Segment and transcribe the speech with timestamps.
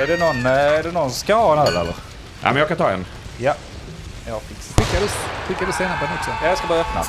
[0.00, 1.94] Är det någon, eh, är det någon som ska ha en öl eller?
[2.42, 3.06] Ja, men jag kan ta en.
[3.38, 3.54] Ja.
[4.26, 4.74] Jag fixar.
[4.84, 5.08] Skickar du,
[5.46, 6.30] skickar du senapen också?
[6.42, 7.04] Ja, Jag ska bara öppna.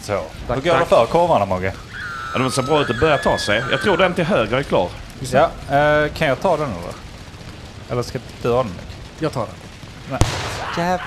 [0.00, 0.12] Så.
[0.12, 0.88] Hur Tack, går det tack.
[0.88, 1.72] för korvarna Mogge?
[2.32, 3.64] Ja, de ser bra ut att börja ta sig.
[3.70, 4.90] Jag tror den till höger är klar.
[5.32, 5.50] Ja.
[5.76, 6.92] eh, kan jag ta den eller?
[7.90, 8.72] Eller ska du ha den?
[9.18, 9.54] Jag tar den.
[10.10, 10.20] Nej.
[10.78, 11.00] Jäv...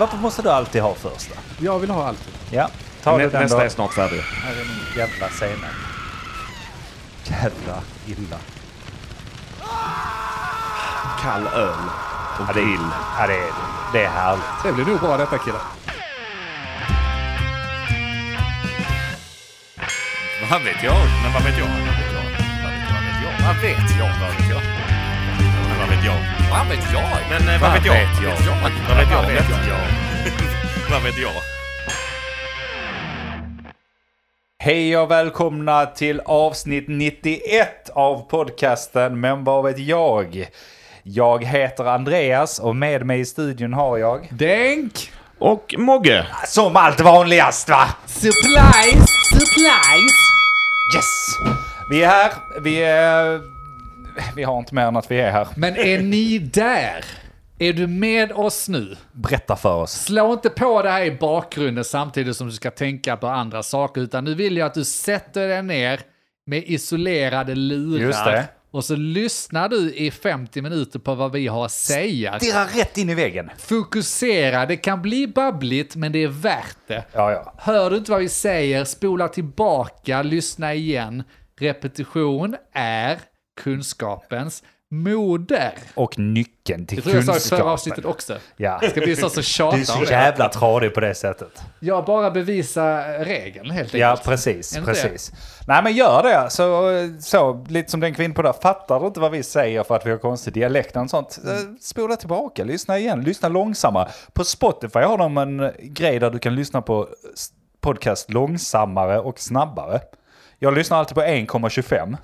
[0.00, 1.34] Varför måste du alltid ha första?
[1.58, 2.28] Jag vill ha allt.
[2.50, 2.68] Ja.
[3.02, 3.64] Ta Nä, den nästa då.
[3.64, 4.20] är snart färdig.
[4.20, 5.70] Här är min jävla senap.
[7.24, 8.38] Jävla illa.
[11.22, 11.74] Kall öl.
[12.38, 12.86] Och Ja, det, grill.
[13.18, 13.40] ja, det,
[13.92, 14.44] det är härligt.
[14.62, 15.60] Det blir nog bra detta killar.
[20.50, 20.96] Vad vet jag?
[21.22, 21.66] Men vad vet jag?
[21.66, 22.10] Vad vet
[23.22, 23.32] jag?
[23.46, 24.10] Vad vet jag?
[24.18, 24.62] Vad vet jag?
[25.68, 26.18] Men vad vet jag?
[26.50, 27.02] Vad vet jag?
[27.30, 27.94] Men eh, vad vet jag?
[27.94, 28.36] vet jag?
[28.88, 29.22] Vad vet jag?
[29.22, 29.78] Vad vet jag?
[30.90, 31.32] Vad vet jag?
[34.62, 40.48] Hej och välkomna till avsnitt 91 av podcasten Men vad vet jag?
[41.02, 44.28] Jag heter Andreas och med mig i studion har jag...
[44.30, 45.12] Denk!
[45.38, 46.26] Och Mogge.
[46.46, 47.88] Som allt vanligast va?
[48.06, 49.06] Supplies!
[49.30, 50.16] Supplies!
[50.96, 51.38] Yes!
[51.90, 52.32] Vi är här.
[52.62, 53.40] Vi är...
[54.36, 55.48] Vi har inte mer än att vi är här.
[55.56, 57.04] Men är ni där?
[57.62, 58.96] Är du med oss nu?
[59.12, 59.92] Berätta för oss.
[59.92, 64.00] Slå inte på det här i bakgrunden samtidigt som du ska tänka på andra saker,
[64.00, 66.00] utan nu vill jag att du sätter dig ner
[66.46, 68.06] med isolerade lurar.
[68.06, 68.48] Just det.
[68.70, 72.38] Och så lyssnar du i 50 minuter på vad vi har att säga.
[72.38, 73.50] Stirra rätt in i väggen.
[73.58, 77.04] Fokusera, det kan bli babbligt, men det är värt det.
[77.12, 77.54] Ja, ja.
[77.58, 81.22] Hör du inte vad vi säger, spola tillbaka, lyssna igen.
[81.58, 83.18] Repetition är
[83.60, 84.62] kunskapens
[84.92, 85.72] moder.
[85.94, 87.66] Och nyckeln till Det tror jag sa i förra kunskapen.
[87.66, 88.36] avsnittet också.
[88.56, 88.80] Ja.
[88.90, 91.62] Ska vi så så Du är tjata så jävla tradig på det sättet.
[91.80, 94.28] Jag bara bevisar regeln helt Ja, enkelt.
[94.28, 94.70] precis.
[94.70, 95.32] Det inte precis.
[95.66, 96.50] Nej, men gör det.
[96.50, 96.90] Så,
[97.20, 98.52] så, lite som den kvinnan på där.
[98.62, 101.38] Fattar du inte vad vi säger för att vi har konstig dialekt och sånt?
[101.46, 104.08] eh, Spola tillbaka, lyssna igen, lyssna långsammare.
[104.32, 107.08] På Spotify har de en grej där du kan lyssna på
[107.80, 110.00] podcast långsammare och snabbare.
[110.58, 112.16] Jag lyssnar alltid på 1,25.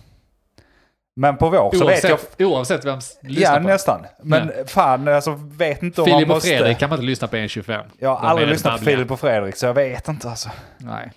[1.17, 2.13] Men på vår så vet jag...
[2.13, 3.67] Oavsett, oavsett vem lyssnar Ja, på.
[3.69, 4.07] nästan.
[4.23, 6.49] Men fan, alltså vet inte om Filip man och måste...
[6.49, 7.85] Fredrik kan man inte lyssna på 1.25.
[7.99, 8.85] Jag har De aldrig lyssnat på.
[8.85, 10.51] Filip och Fredrik, så jag vet inte alltså.
[10.79, 11.13] Nej.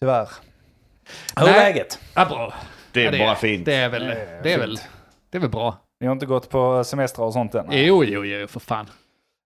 [0.00, 0.28] Tyvärr.
[1.36, 1.98] Hur är läget?
[2.14, 2.52] Ja, bra.
[2.92, 3.64] Det är Ja, bara fint.
[3.64, 4.06] Det är väl,
[4.42, 4.78] det är väl,
[5.30, 5.76] det är väl bra.
[6.00, 7.66] Ni har inte gått på semestrar och sånt än?
[7.70, 8.86] Jo, jo, jo, för fan.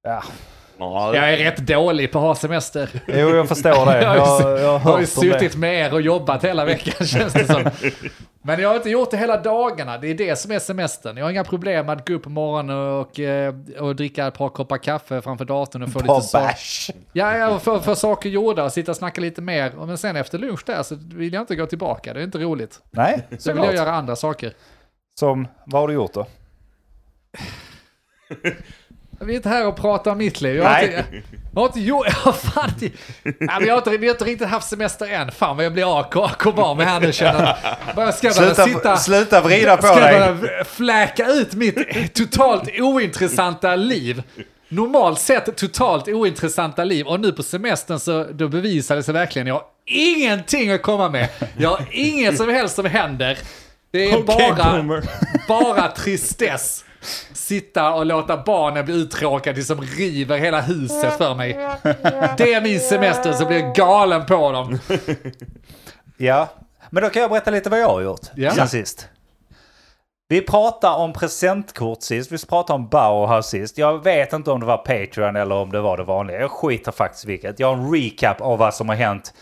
[0.03, 0.22] Ja.
[0.78, 2.91] Ja, Jag är rätt dålig på att ha semester.
[3.06, 4.03] Jo, jag förstår det.
[4.03, 5.11] Jag Jag, jag har har ju det.
[5.11, 7.71] suttit med er och jobbat hela veckan känns det som.
[8.43, 11.16] Men jag har inte gjort det hela dagarna, det är det som är semestern.
[11.16, 14.34] Jag har inga problem med att gå upp på morgonen och, eh, och dricka ett
[14.39, 16.91] par koppar kaffe framför datorn och få lite bärs.
[17.12, 19.72] Ja, ja få, få saker gjorda och sitta och snacka lite mer.
[19.87, 22.81] Men sen efter lunch där så vill jag inte gå tillbaka, det är inte roligt.
[22.91, 23.66] Nej, Så vill såklart.
[23.66, 24.53] jag göra andra saker.
[25.21, 26.27] Som, vad har du gjort då?
[29.20, 30.56] Vi är inte här och pratar om mitt liv.
[30.56, 30.84] Jag har Nej.
[30.84, 31.20] inte,
[31.52, 31.80] jag har inte.
[31.80, 35.08] Jag har fan inte, nej, men jag har inte, vi har inte riktigt haft semester
[35.08, 35.30] än.
[35.30, 36.44] Fan vad jag blir AK
[36.76, 37.56] med här nu känner
[37.96, 38.14] jag.
[38.14, 38.96] Ska Sluta, sitta...
[38.96, 40.34] sluta vrida på Ska dig.
[40.34, 44.22] börja fläka ut mitt totalt ointressanta liv?
[44.68, 49.46] Normalt sett totalt ointressanta liv och nu på semestern så då bevisar det sig verkligen.
[49.48, 51.28] Jag har ingenting att komma med.
[51.58, 53.38] Jag har inget som helst som händer.
[53.90, 55.02] Det är Okej, bara, boomer.
[55.48, 56.84] bara tristess.
[57.48, 61.53] Sitta och låta barnen bli uttråkade de river hela huset för mig.
[62.36, 64.78] Det är min semester så blir jag galen på dem.
[66.16, 66.48] Ja,
[66.91, 68.50] men då kan jag berätta lite vad jag har gjort Ja.
[68.54, 69.09] sen sist.
[70.28, 73.78] Vi pratade om presentkort sist, vi pratade om Bauhaus sist.
[73.78, 76.41] Jag vet inte om det var Patreon eller om det var det vanliga.
[76.41, 77.60] Jag skiter faktiskt vilket.
[77.60, 79.34] Jag har en recap av vad som har hänt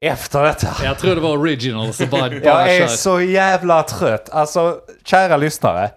[0.00, 0.68] efter detta.
[0.84, 4.30] Jag tror det var original så bara, bara Jag är så jävla trött.
[4.30, 5.90] Alltså, kära lyssnare.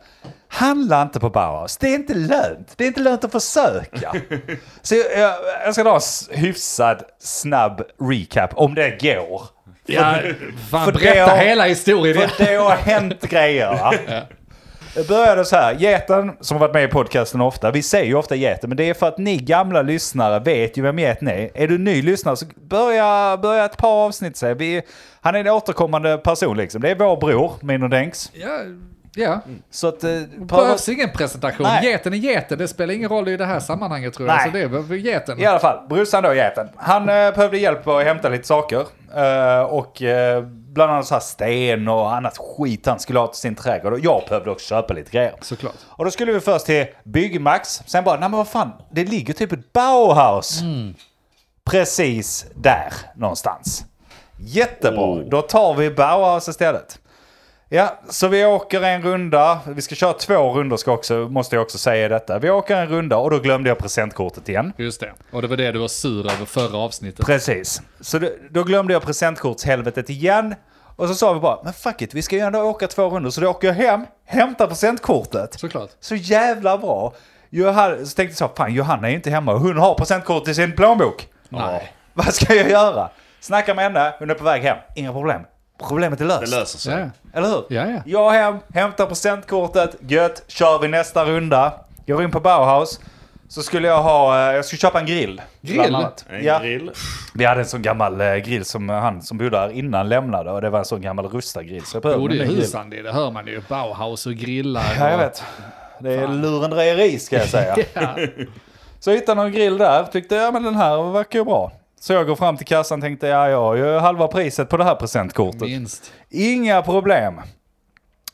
[0.58, 1.78] Handla inte på Bauhaus.
[1.78, 2.74] Det är inte lönt.
[2.78, 4.14] Det är inte lönt att försöka.
[4.82, 5.36] Så jag, jag,
[5.66, 5.94] jag ska dra
[6.32, 9.42] en hyfsad snabb recap om det går.
[9.86, 10.16] Ja,
[10.72, 12.30] fan, för det berätta har- hela historien.
[12.30, 13.70] För det har hänt grejer.
[13.72, 13.94] Va?
[14.96, 15.74] Det började så här.
[15.74, 17.72] Geten som har varit med i podcasten ofta.
[17.72, 18.70] Vi säger ju ofta geten.
[18.70, 21.50] Men det är för att ni gamla lyssnare vet ju vem geten är.
[21.54, 24.38] Är du ny lyssnare så börja, börja ett par avsnitt.
[24.38, 24.82] Så vi,
[25.22, 26.82] han är en återkommande person liksom.
[26.82, 28.32] Det är vår bror, min och Denks.
[28.34, 28.48] Ja,
[29.18, 29.40] ja.
[29.72, 30.04] Så att...
[30.04, 31.64] Eh, behövs ingen presentation.
[31.64, 31.86] Nej.
[31.86, 34.36] Geten är geten, det spelar ingen roll i det här sammanhanget tror jag.
[34.36, 34.46] Nej.
[34.46, 35.40] Så det är geten.
[35.40, 36.70] I alla fall, brorsan då, geten.
[36.76, 38.86] Han eh, behövde hjälp att hämta lite saker.
[39.16, 43.40] Eh, och eh, bland annat så här sten och annat skit han skulle ha till
[43.40, 43.94] sin trädgård.
[43.94, 45.34] Och jag behövde också köpa lite grejer.
[45.42, 45.76] Såklart.
[45.88, 47.82] Och då skulle vi först till Byggmax.
[47.86, 50.62] Sen bara, nej men vad fan, det ligger typ ett Bauhaus.
[51.66, 53.86] Precis där någonstans.
[54.40, 55.20] Jättebra, Oh.
[55.30, 57.00] då tar vi Bauhaus istället.
[57.70, 59.60] Ja, så vi åker en runda.
[59.66, 62.40] Vi ska köra två rundor ska också, måste jag också säga detta.
[62.40, 64.74] Vi åker en runda och då glömde jag presentkortet igen.
[64.78, 65.14] Just det.
[65.32, 67.26] Och det var det du var sur över förra avsnittet.
[67.26, 67.82] Precis.
[68.02, 70.56] Så då, då glömde jag presentkortshelvetet igen.
[70.96, 73.30] Och så sa vi bara, men fuck it, vi ska ju ändå åka två rundor.
[73.30, 75.60] Så då åker jag hem, hämtar presentkortet.
[75.60, 75.90] Såklart.
[76.00, 77.14] Så jävla bra.
[77.50, 80.56] Johanna, så tänkte jag så, fan Johanna är inte hemma och hon har presentkort i
[80.56, 81.28] sin plånbok.
[81.50, 81.94] Nej.
[82.14, 83.10] Vad ska jag göra?
[83.40, 84.78] Snackar med henne, hon är på väg hem.
[84.96, 85.42] Inga problem.
[85.78, 86.52] Problemet är löst.
[86.52, 86.94] Det löser sig.
[86.94, 87.10] Ja, ja.
[87.40, 87.66] Eller hur?
[87.70, 88.00] Ja, ja.
[88.06, 91.74] Jag hem, hämtar presentkortet, gött, kör vi nästa runda.
[92.08, 93.00] Går in på Bauhaus.
[93.50, 95.42] Så skulle jag ha, eh, jag skulle köpa en grill.
[95.62, 95.96] Grill?
[96.30, 96.92] En Ja, grill.
[97.34, 100.62] vi hade en sån gammal eh, grill som han som bodde här innan lämnade och
[100.62, 101.86] det var en sån gammal rustad-grill.
[101.86, 103.62] Så jag Jo, det är husande, det hör man ju.
[103.70, 104.84] Bauhaus och grillar.
[105.00, 105.44] Ja, jag och- vet.
[106.00, 107.76] Det är lurendrejeri ska jag säga.
[107.94, 108.16] Ja.
[109.00, 111.72] Så jag hittade någon grill där, tyckte ja men den här verkar ju bra.
[112.00, 114.78] Så jag går fram till kassan och tänkte ja jag har ju halva priset på
[114.78, 115.62] det här presentkortet.
[115.62, 116.12] Minst.
[116.30, 117.38] Inga problem.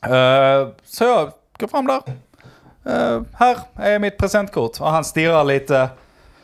[0.02, 2.02] Eh, så jag går fram där.
[2.86, 4.80] Eh, här är mitt presentkort.
[4.80, 5.88] Och han stirrar lite.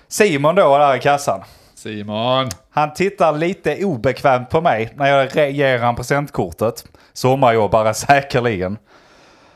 [0.09, 1.41] Simon då där i kassan.
[1.75, 2.49] Simon.
[2.71, 5.07] Han tittar lite obekvämt på mig när
[5.37, 6.85] jag ger han presentkortet.
[7.13, 8.79] Sommarjobbare säkerligen.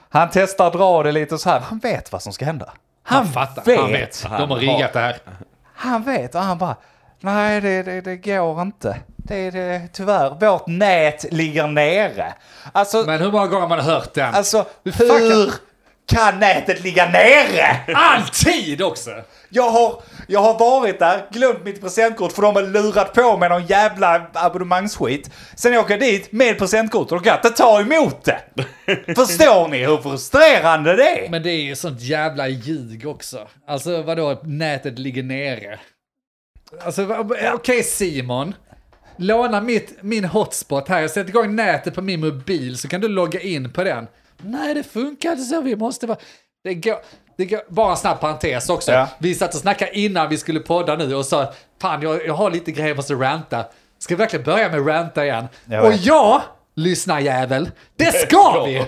[0.09, 1.61] Han testar dra det lite så här.
[1.61, 2.73] Han vet vad som ska hända.
[3.03, 3.77] Han fattar.
[3.77, 4.23] Han vet.
[4.39, 5.17] De har riggat det här.
[5.75, 6.77] Han vet och han bara,
[7.21, 8.97] nej det, det, det går inte.
[9.17, 12.35] Det, det, tyvärr, vårt nät ligger nere.
[12.73, 14.35] Alltså, Men hur många gånger har man hört den?
[14.35, 15.53] alltså hur
[16.07, 17.77] kan nätet ligga nere?
[17.95, 19.11] Alltid också!
[19.49, 23.49] Jag har, jag har varit där, glömt mitt presentkort för de har lurat på mig
[23.49, 25.31] någon jävla abonnemangsskit.
[25.55, 28.41] Sen åker jag dit med presentkort och kan inte ta emot det.
[29.15, 31.31] Förstår ni hur frustrerande det är?
[31.31, 33.49] Men det är ju sånt jävla ljug också.
[33.67, 35.79] Alltså vadå, nätet ligger nere?
[36.81, 38.55] Alltså okej Simon.
[39.17, 43.09] Låna mitt, min hotspot här, jag sätter igång nätet på min mobil så kan du
[43.09, 44.07] logga in på den.
[44.43, 46.19] Nej det funkar inte så, vi måste vara...
[46.65, 46.97] Det går,
[47.37, 48.93] det går, bara en snabb parentes också.
[48.93, 49.09] Ja.
[49.19, 52.51] Vi satt och snackade innan vi skulle podda nu och sa fan jag, jag har
[52.51, 53.65] lite grejer jag måste ranta.
[53.99, 55.49] Ska vi verkligen börja med ranta igen?
[55.83, 56.43] Och ja,
[56.75, 58.85] lyssna jävel, det ska vi!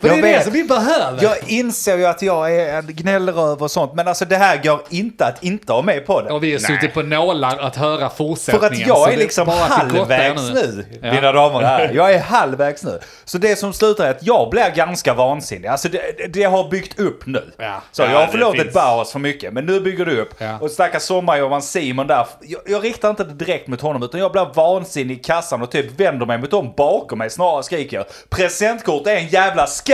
[0.00, 0.44] För Jag det är det vet.
[0.44, 1.22] som vi behöver.
[1.22, 4.80] Jag inser ju att jag är en gnällröv och sånt, men alltså det här går
[4.88, 6.30] inte att inte ha med på det.
[6.32, 8.66] Och vi har suttit på nålar att höra För fortsättningen.
[8.82, 11.12] att jag är det liksom er halvvägs nu, Ja.
[11.12, 11.90] mina damer och herrar.
[11.94, 12.98] Jag är halvvägs nu.
[13.24, 15.68] Så det som slutar är att jag blir ganska vansinnig.
[15.68, 17.44] Alltså det, det- det har byggt upp nu.
[17.58, 17.82] Ja.
[17.92, 18.74] Så Ja, jag har det förlåtit finns.
[18.74, 20.34] Bauhaus för mycket, men nu bygger du upp.
[20.38, 20.58] Ja.
[20.60, 22.26] Och stackars sommarjobbaren Simon där.
[22.40, 25.70] Jag, jag riktar inte det direkt mot honom, utan jag blir vansinnig i kassan och
[25.70, 27.30] typ vänder mig mot dem bakom mig.
[27.30, 29.89] Snarare skriker presentkort är en jävla skam.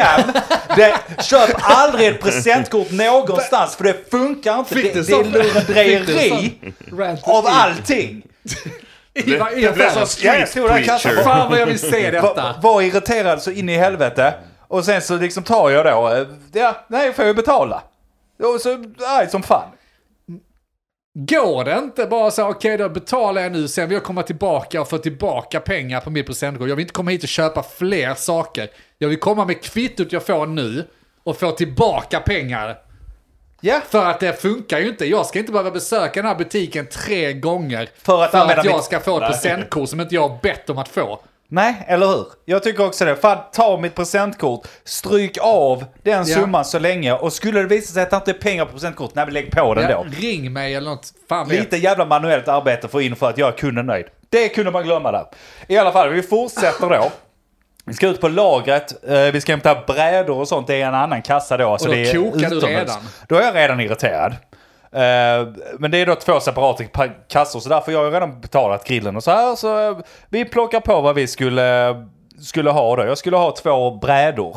[0.76, 4.74] Det, köp aldrig ett presentkort någonstans, för det funkar inte.
[4.74, 6.58] Fick Det, du det är lurendrejeri
[7.22, 8.22] av allting.
[9.14, 10.06] I, i Det affären.
[10.06, 11.12] som kassan.
[11.12, 11.22] preacher.
[11.24, 12.34] Fan vad jag vill se detta.
[12.34, 14.34] Var, var irriterad så in i helvete.
[14.68, 17.82] Och sen så liksom tar jag då, eh, ja, nej får jag betala.
[18.42, 19.68] Och så arg som fan.
[21.18, 24.80] Går det inte bara så, okej då betalar jag nu, sen vill jag komma tillbaka
[24.80, 26.68] och få tillbaka pengar på mitt presentkort.
[26.68, 28.68] Jag vill inte komma hit och köpa fler saker.
[28.98, 30.84] Jag vill komma med kvittot jag får nu
[31.24, 32.78] och få tillbaka pengar.
[33.60, 35.06] Ja, För att det funkar ju inte.
[35.06, 38.84] Jag ska inte behöva besöka den här butiken tre gånger För att använda jag mitt-
[38.84, 41.20] ska få ett presentkort som inte jag har bett om att få.
[41.48, 42.26] Nej, eller hur?
[42.44, 43.16] Jag tycker också det.
[43.16, 46.36] Fan, ta mitt presentkort, stryk av den Ja.
[46.36, 47.12] summan så länge.
[47.12, 49.50] Och skulle det visa sig att det inte är pengar på presentkort, nej men lägg
[49.50, 50.10] på den Ja, då.
[50.20, 51.12] ring mig eller något.
[51.28, 51.58] Fan vet.
[51.60, 54.06] Lite jävla manuellt arbete för att in för att göra kunden nöjd.
[54.30, 55.26] Det kunde man glömma där.
[55.68, 57.10] I alla fall, vi fortsätter då.
[57.84, 60.66] Vi ska ut på lagret, eh, vi ska hämta brädor och sånt.
[60.66, 61.68] Det är en annan kassa då.
[61.68, 62.96] Alltså då det är kokar du redan.
[63.28, 64.34] Då är jag redan irriterad.
[64.92, 68.84] Eh, men det är då två separata pa- kassor, så därför har jag redan betalat
[68.84, 69.54] grillen och så här.
[69.56, 69.96] Så eh,
[70.28, 71.94] vi plockar på vad vi skulle,
[72.40, 73.04] skulle ha då.
[73.06, 74.56] Jag skulle ha två brädor.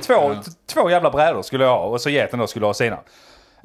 [0.00, 2.98] Två, t- två jävla brädor skulle jag ha och så geten då skulle ha sina.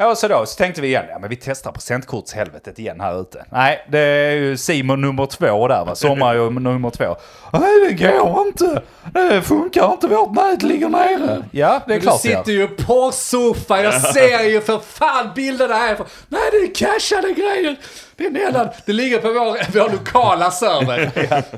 [0.01, 3.45] Ja, så då så tänkte vi igen, ja men vi testar presentkortshelvetet igen här ute.
[3.51, 7.15] Nej, det är ju Simon nummer två där va, Sommar nummer två.
[7.53, 8.81] Nej, det går inte.
[9.13, 11.43] Det funkar inte, vårt nät ligger nere.
[11.51, 12.37] Ja, det är Men du klart gör.
[12.37, 16.07] sitter ju på soffan, jag ser ju för fan bilderna härifrån.
[16.27, 17.75] Nej, det är cashade grejer.
[18.15, 18.67] Det är nedan.
[18.85, 21.11] Det ligger på vår, vår lokala server.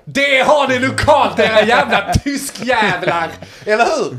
[0.05, 3.29] Det har ni lokalt era jävla tyskjävlar.
[3.65, 4.17] Eller hur?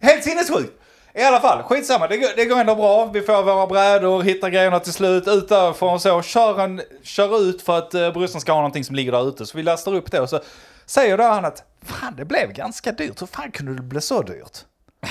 [0.00, 0.79] Helt sinnessjukt.
[1.20, 2.06] I alla fall, skitsamma.
[2.06, 3.10] Det det går ändå bra.
[3.12, 5.28] Vi får våra brädor, hittar grejerna till slut.
[5.28, 8.96] Ut därifrån så, kör, en, kör ut för att uh, brorsan ska ha någonting som
[8.96, 9.46] ligger där ute.
[9.46, 10.40] Så vi lastar upp det och så
[10.86, 13.22] säger då han att fan det blev ganska dyrt.
[13.22, 14.58] Hur fan kunde det bli så dyrt?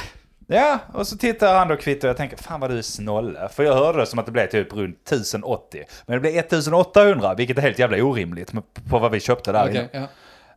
[0.51, 3.49] Ja, och så tittar han då kvitto och jag tänker fan vad du är snolle.
[3.53, 5.83] För jag hörde det som att det blev typ runt 1080.
[6.05, 8.51] Men det blev 1800 vilket är helt jävla orimligt
[8.89, 9.85] på vad vi köpte där inne.
[9.85, 10.07] Okej,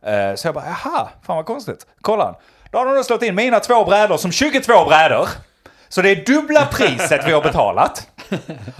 [0.01, 0.11] ja.
[0.11, 1.87] Eh, Så jag bara, jaha, fan vad konstigt.
[2.01, 2.35] Kolla han.
[2.73, 5.27] Då har de då slått in mina två brädor som 22 brädor.
[5.93, 8.07] Så det är dubbla priset vi har betalat.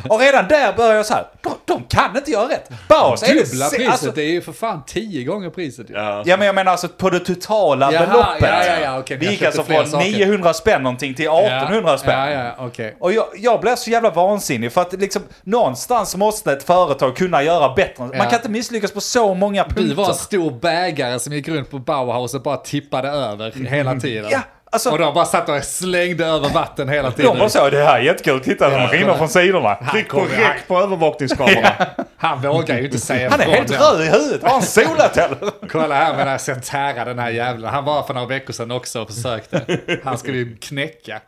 [0.10, 2.70] Och redan där börjar jag så här, de, de kan inte göra rätt.
[2.90, 5.90] Bauhaus är det Dubbla se- priset, alltså, det är ju för fan tio gånger priset
[5.90, 5.94] ju.
[5.94, 6.24] Ja.
[6.26, 8.42] Ja men jag menar alltså på det totala Jaha, beloppet.
[8.42, 10.06] ja, ja, ja, ni vi gick alltså från saker.
[10.12, 12.32] 900 spänn någonting till 1800 spänn.
[12.32, 12.96] Ja, ja, okej.
[13.00, 17.44] Och jag, jag blev så jävla vansinnig för att liksom, någonstans måste ett företag kunna
[17.44, 18.04] göra bättre.
[18.04, 18.24] Man Ja.
[18.24, 19.84] kan inte misslyckas på så många punkter.
[19.84, 24.00] Du var en stor bägare som gick runt på Bauhaus och bara tippade över hela
[24.00, 24.26] tiden.
[24.32, 24.40] Ja,
[24.74, 27.32] alltså- och de bara satt och slängde över vatten hela tiden.
[27.32, 29.76] De var så, det här är jättekul, titta de rinner från sidorna.
[29.92, 31.72] Tryck på räck på övervakningskameran.
[32.18, 33.80] Han vågar ju inte säga Han är helt den.
[33.82, 35.68] röd i huvudet, har han solat eller?
[35.72, 37.70] Kolla här med den här Centera, den här jävlen.
[37.74, 39.62] Han var för några veckor sedan också och försökte.
[40.04, 41.20] Han skulle ju knäcka.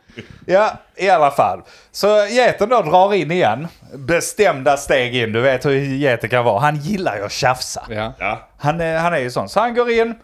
[0.46, 1.62] Ja, i alla fall.
[1.92, 3.68] Så geten då drar in igen.
[3.94, 6.60] Bestämda steg in, du vet hur geten kan vara.
[6.60, 7.86] Han gillar ju att tjafsa.
[7.90, 8.12] Ja.
[8.18, 8.48] Ja.
[8.58, 9.48] Han, är- han är ju sån.
[9.48, 10.14] Så han går in.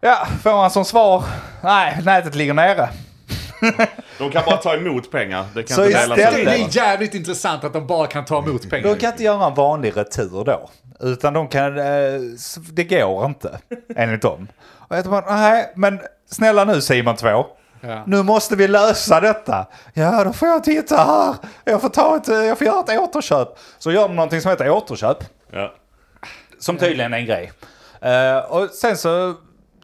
[0.00, 1.24] Ja, får han som svar.
[1.62, 2.88] Nej, nätet ligger nere.
[4.18, 5.44] De kan bara ta emot pengar.
[5.54, 6.46] Det kan Så inte delas istället- ut.
[6.72, 8.88] Det är jävligt intressant att de bara kan ta emot pengar.
[8.88, 10.70] De kan inte göra en vanlig retur då.
[11.00, 11.84] Utan de kan, eh,
[12.72, 13.58] det går inte
[13.96, 14.48] enligt dem.
[14.88, 16.00] Och jag bara, nej, men
[16.30, 17.46] snälla nu Simon 2.
[17.80, 18.02] Ja.
[18.06, 19.66] Nu måste vi lösa detta.
[19.94, 21.34] Ja, då får jag titta här.
[21.64, 23.48] Jag får, ta ett, eh, jag får göra ett återköp.
[23.78, 25.18] Så gör de någonting som heter återköp.
[25.52, 25.72] Ja.
[26.60, 27.52] Som tydligen är en grej.
[28.00, 29.34] Eh, och sen så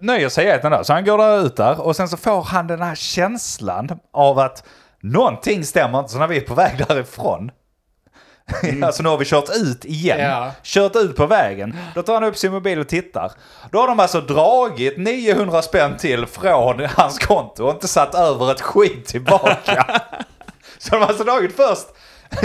[0.01, 0.83] nöjer sig geten där.
[0.83, 4.39] Så han går där ut där och sen så får han den här känslan av
[4.39, 4.65] att
[5.01, 6.13] någonting stämmer inte.
[6.13, 7.51] Så när vi är på väg därifrån.
[8.83, 10.21] alltså nu har vi kört ut igen.
[10.21, 10.53] Ja.
[10.63, 11.77] Kört ut på vägen.
[11.95, 13.33] Då tar han upp sin mobil och tittar.
[13.71, 18.53] Då har de alltså dragit 900 spänn till från hans konto och inte satt över
[18.53, 20.01] ett skit tillbaka.
[20.79, 21.87] så de har alltså dragit först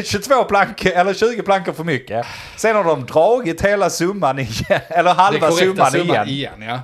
[0.03, 2.25] 22 plankor, eller 20 plankor för mycket.
[2.55, 6.27] Sen har de dragit hela summan igen, eller halva summan, summan igen.
[6.27, 6.79] igen ja.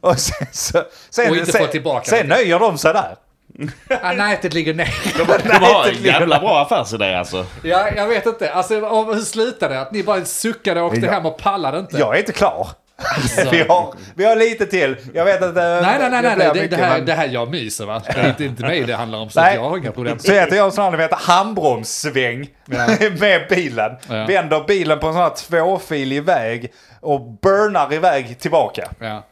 [0.00, 3.16] Och sen, så, sen, Och inte sen, tillbaka sen nöjer de sig där.
[4.02, 4.94] Ah, nätet ligger ner.
[5.18, 7.46] De har en jävla bra affärsidé alltså.
[7.62, 8.52] Ja, jag vet inte.
[8.52, 9.80] Alltså, hur slutade det?
[9.80, 11.12] Att ni bara suckade och åkte Ja.
[11.12, 11.98] hem och pallade inte?
[11.98, 12.68] Jag är inte klar.
[13.50, 14.96] vi, har, vi har lite till.
[15.14, 16.50] Jag vet att det, Nej, nej, nej, nej, nej.
[16.54, 18.02] Det, mycket, det, här, men- det här jag myser va?
[18.06, 19.54] Det är inte, inte mig det handlar om, så Nej.
[19.54, 20.18] jag har inga problem.
[20.18, 22.86] Så heter jag en sån här, ni vet, handbromssväng Ja.
[23.20, 23.96] med bilen.
[24.08, 24.24] Ja.
[24.26, 28.88] Vänder bilen på en sån här tvåfilig väg och burnar iväg tillbaka.
[29.00, 29.24] Ja.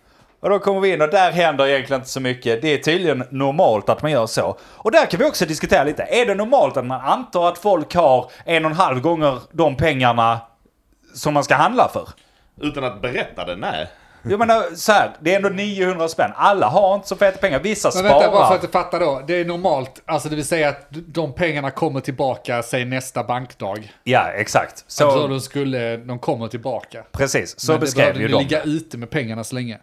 [0.46, 2.62] Och då kommer vi in och där händer egentligen inte så mycket.
[2.62, 4.58] Det är tydligen normalt att man gör så.
[4.62, 6.02] Och där kan vi också diskutera lite.
[6.02, 9.76] Är det normalt att man antar att folk har en och en halv gånger de
[9.76, 10.40] pengarna
[11.14, 12.08] som man ska handla för?
[12.60, 13.88] Utan att berätta det, nej.
[14.22, 16.30] Jag menar så här, det är ändå 900 spänn.
[16.36, 17.58] Alla har inte så feta pengar.
[17.60, 18.54] Vissa Men vänta, bara för sparar.
[18.54, 19.22] att du fattar då.
[19.26, 23.92] Det är normalt, alltså det vill säga att de pengarna kommer tillbaka, säg nästa bankdag.
[24.04, 24.84] Ja, exakt.
[24.86, 27.02] Så Så, de skulle, de kommer tillbaka.
[27.12, 28.38] precis, så Men det beskrev behövde ju ni de.
[28.42, 29.78] ligga ute med pengarna så länge.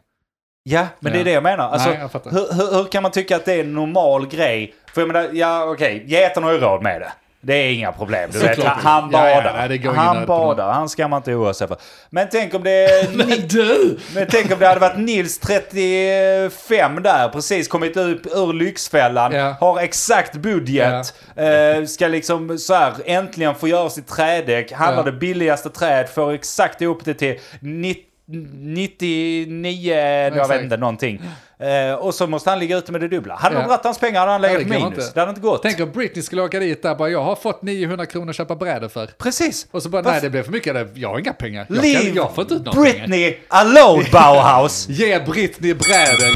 [0.65, 1.23] Ja, men det är Ja.
[1.25, 1.69] det jag menar.
[1.69, 4.73] Alltså, Nej, jag hur, hur, hur kan man tycka att det är en normal grej?
[4.93, 7.11] För jag menar, ja okej, geten har ju råd med det.
[7.45, 8.29] Det är inga problem.
[8.33, 9.67] Du vet, han Ja, ja, badar.
[9.67, 11.77] nej, han badar, han ska man inte oroa sig för.
[12.09, 13.09] Men tänk om det.
[13.15, 13.99] Men du!
[14.15, 19.55] Men tänk om det hade varit Nils 35 där, precis kommit ut ur Lyxfällan, Ja.
[19.59, 25.11] har exakt budget, eh, ska liksom så här äntligen få göra sitt trädäck, handlar Ja.
[25.11, 30.49] det billigaste träd, får exakt ihop det till 90 99, jag Exakt.
[30.49, 31.21] vet inte, någonting.
[31.59, 33.35] Eh, och så måste han ligga ute med det dubbla.
[33.35, 33.61] Hade Ja.
[33.61, 34.97] de dragit hans pengar hade han Ja, legat man minus.
[35.05, 35.11] inte.
[35.13, 35.63] Det hade inte gått.
[35.63, 38.55] Tänk om Britney skulle åka dit där bara, jag har fått 900 kronor att köpa
[38.55, 39.05] brädor för.
[39.05, 39.67] Precis.
[39.71, 41.65] Och så bara, Varför- nej det blev för mycket, jag har inga pengar.
[41.69, 43.07] Jag, Leave kan, jag får inte ut några pengar.
[43.07, 44.87] Britney alone Bauhaus!
[44.89, 46.31] Ge Britney brädor,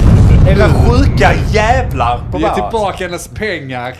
[0.49, 2.55] Era sjuka jävlar på ge Bauhaus.
[2.71, 3.95] tillbaka hennes pengar.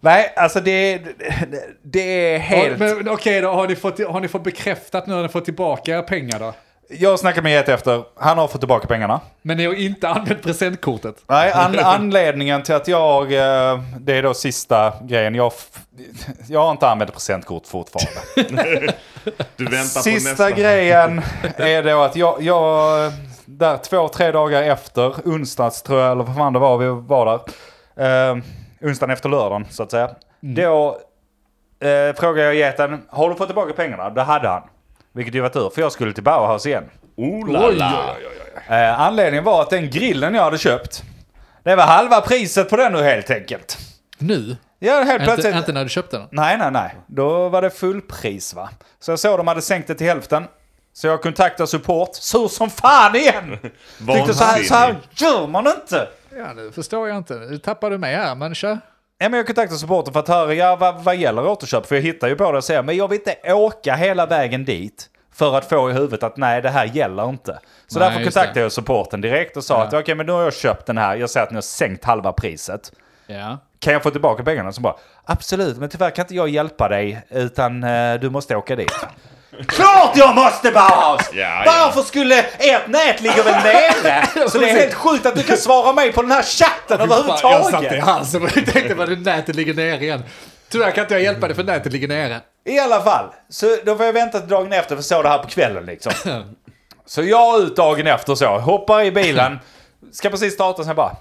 [0.00, 2.80] Nej, alltså det, det, det är helt...
[3.06, 5.92] Ja, okej då, har ni, fått, har ni fått bekräftat nu när ni fått tillbaka
[5.92, 6.54] era pengar då?
[6.98, 9.20] Jag snackade med Jet efter, han har fått tillbaka pengarna.
[9.42, 11.16] Men ni har inte använt presentkortet?
[11.26, 15.52] Nej, an, anledningen till att jag, eh, det är då sista grejen, jag,
[16.48, 18.92] jag har inte använt presentkort fortfarande.
[19.56, 20.50] Du väntar på Sista nästa.
[20.50, 21.22] grejen
[21.56, 23.12] är då att jag, jag,
[23.44, 27.26] där två, tre dagar efter, onsdags tror jag, eller vad fan det var, vi var
[27.96, 28.30] där.
[28.30, 28.36] Eh,
[28.80, 30.10] onsdagen efter lördagen, så att säga.
[30.40, 30.98] Då
[31.80, 34.10] eh, frågade jag geten, har du fått tillbaka pengarna?
[34.10, 34.62] Det hade han.
[35.12, 36.84] Vilket ju var tur, för jag skulle till Bauhaus igen.
[37.16, 38.16] Oh la la.
[38.68, 41.02] Eh, anledningen var att den grillen jag hade köpt,
[41.62, 43.78] det var halva priset på den nu helt enkelt.
[44.18, 44.56] Nu?
[44.78, 45.56] Ja, helt Inte, plötsligt.
[45.56, 46.28] inte när du köpte den?
[46.30, 46.94] Nej, nej, nej.
[47.06, 48.68] Då var det fullpris va.
[49.00, 50.44] Så jag såg de hade sänkt det till hälften.
[50.92, 52.14] Så jag kontaktade support.
[52.14, 53.58] Sur som fan igen!
[54.14, 56.08] Tyckte så här, så här gör man inte!
[56.36, 57.34] Ja, nu förstår jag inte.
[57.34, 58.78] Du mig här, men kör.
[59.22, 61.86] Ja, men jag kontaktade supporten för att höra ja, vad, vad gäller återköp.
[61.86, 64.64] För jag hittar ju på det och säger men jag vill inte åka hela vägen
[64.64, 65.08] dit.
[65.34, 67.58] För att få i huvudet att nej, det här gäller inte.
[67.86, 69.84] Så Nej, därför kontaktade jag supporten direkt och sa Ja.
[69.84, 71.16] att okej, men nu har jag köpt den här.
[71.16, 72.92] Jag ser att ni har sänkt halva priset.
[73.26, 73.58] Ja.
[73.78, 74.72] Kan jag få tillbaka pengarna?
[74.72, 78.76] Så bara, absolut, men tyvärr kan inte jag hjälpa dig, utan eh, du måste åka
[78.76, 79.06] dit.
[79.68, 81.30] Klart jag måste Bauhaus!
[81.32, 81.62] Ja, ja.
[81.66, 84.48] Varför skulle ert nät ligga väl nere?
[84.48, 87.08] Så det är helt sjukt att du kan svara mig på den här chatten Jag
[87.08, 88.04] satt i överhuvudtaget.
[88.04, 90.22] halsen och tänkte vad det nätet ligger nere igen.
[90.68, 92.40] Tyvärr kan inte jag hjälpa dig för nätet ligger nere.
[92.64, 95.28] I alla fall, så då får jag vänta till dagen efter för att så det
[95.28, 96.12] här på kvällen liksom.
[97.06, 99.58] Så jag ut dagen efter så, hoppar i bilen,
[100.12, 101.16] ska precis starta sen bara...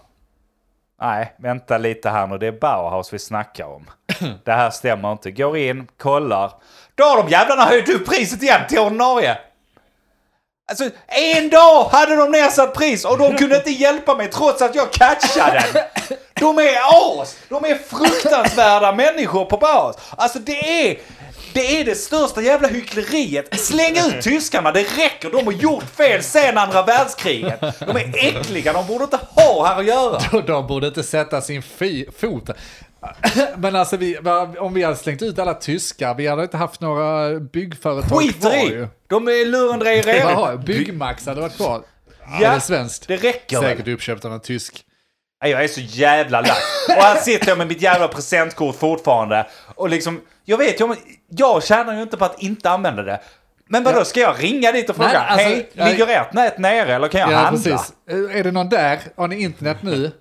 [1.01, 3.89] Nej, vänta lite här nu, det är Bauhaus vi snackar om.
[4.45, 5.31] Det här stämmer inte.
[5.31, 6.51] Går in, kollar.
[7.01, 9.37] Då har de jävlarna höjt upp priset igen till ordinarie.
[10.69, 10.89] Alltså,
[11.35, 14.91] en dag hade de nedsatt pris och de kunde inte hjälpa mig trots att jag
[14.91, 15.83] catchade den.
[16.33, 16.75] De är
[17.21, 17.35] as!
[17.49, 19.95] De är fruktansvärda människor på Bauhaus.
[20.17, 20.97] Alltså det är...
[21.53, 23.59] Det är det största jävla hyckleriet.
[23.59, 25.29] Släng ut tyskarna, det räcker.
[25.29, 27.59] De har gjort fel sen andra världskriget.
[27.79, 30.41] De är äckliga, de borde inte ha här att göra.
[30.47, 32.49] De borde inte sätta sin fi- fot.
[33.57, 34.17] Men alltså, vi,
[34.59, 38.51] om vi hade slängt ut alla tyskar, vi hade inte haft några byggföretag Skiter kvar
[38.57, 38.73] i!
[38.73, 38.87] ju.
[39.09, 40.17] De är lurendrejare.
[40.17, 41.81] Jaha, Byggmax hade varit kvar.
[42.41, 43.07] Ja, Är det svenskt?
[43.07, 43.69] Det räcker väl.
[43.69, 44.83] Säkert uppköpt av en tysk.
[45.43, 46.57] Jag är så jävla lack.
[46.87, 49.47] Och här sitter jag med mitt jävla presentkort fortfarande.
[49.75, 50.95] Och liksom, jag vet ju, om-
[51.29, 53.21] jag tjänar ju inte på att inte använda det.
[53.69, 55.09] Men vadå, ska jag ringa dit och fråga?
[55.09, 57.63] Nej, alltså, Hej, jag- ligger ert nät nere eller kan jag Ja, handla?
[57.71, 57.93] precis.
[58.35, 58.99] Är det någon där?
[59.17, 60.11] Har ni internet nu?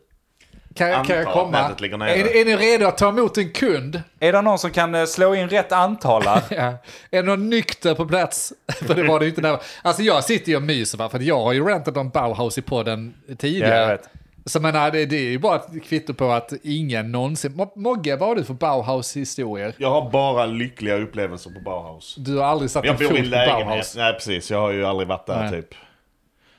[0.74, 1.58] Kan, jag- kan jag komma?
[1.58, 4.02] Är, ni- är ni redo att ta emot en kund?
[4.20, 6.42] Är det någon som kan eh, slå in rätt antal här?
[6.50, 6.62] Ja.
[6.62, 6.76] Är
[7.10, 8.52] det någon nykter på plats?
[8.86, 9.58] för det var det inte där.
[9.82, 12.62] Alltså jag sitter ju och myser va, för jag har ju rentat om Bauhaus i
[12.62, 13.86] podden Ja, jag tidigare.
[13.86, 14.08] vet.
[14.46, 17.52] Så men, nej, det, det är ju bara ett kvitto på att ingen någonsin...
[17.52, 19.74] Mo- Mogge, vad har du för Bauhaus-historier?
[19.78, 22.14] Jag har bara lyckliga upplevelser på Bauhaus.
[22.18, 23.66] Du har aldrig satt Jag en fot bor i på lägenhet.
[23.66, 23.96] Bauhaus?
[23.96, 25.50] Nej precis, jag har ju aldrig varit där Nej.
[25.62, 25.74] typ.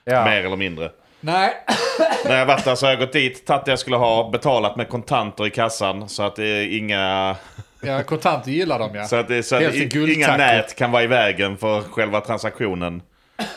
[0.04, 0.26] Ja.
[0.26, 0.92] Mer eller mindre.
[1.22, 1.54] Nej.
[2.26, 4.76] När jag varit där så har jag gått dit, tagit det jag skulle ha, betalat
[4.76, 6.10] med kontanter i kassan.
[6.10, 7.36] Så att det är inga...
[7.84, 9.06] Ja, kontanter gillar de ja.
[9.06, 13.02] Så att, det, så att inga nät kan vara i vägen för själva transaktionen.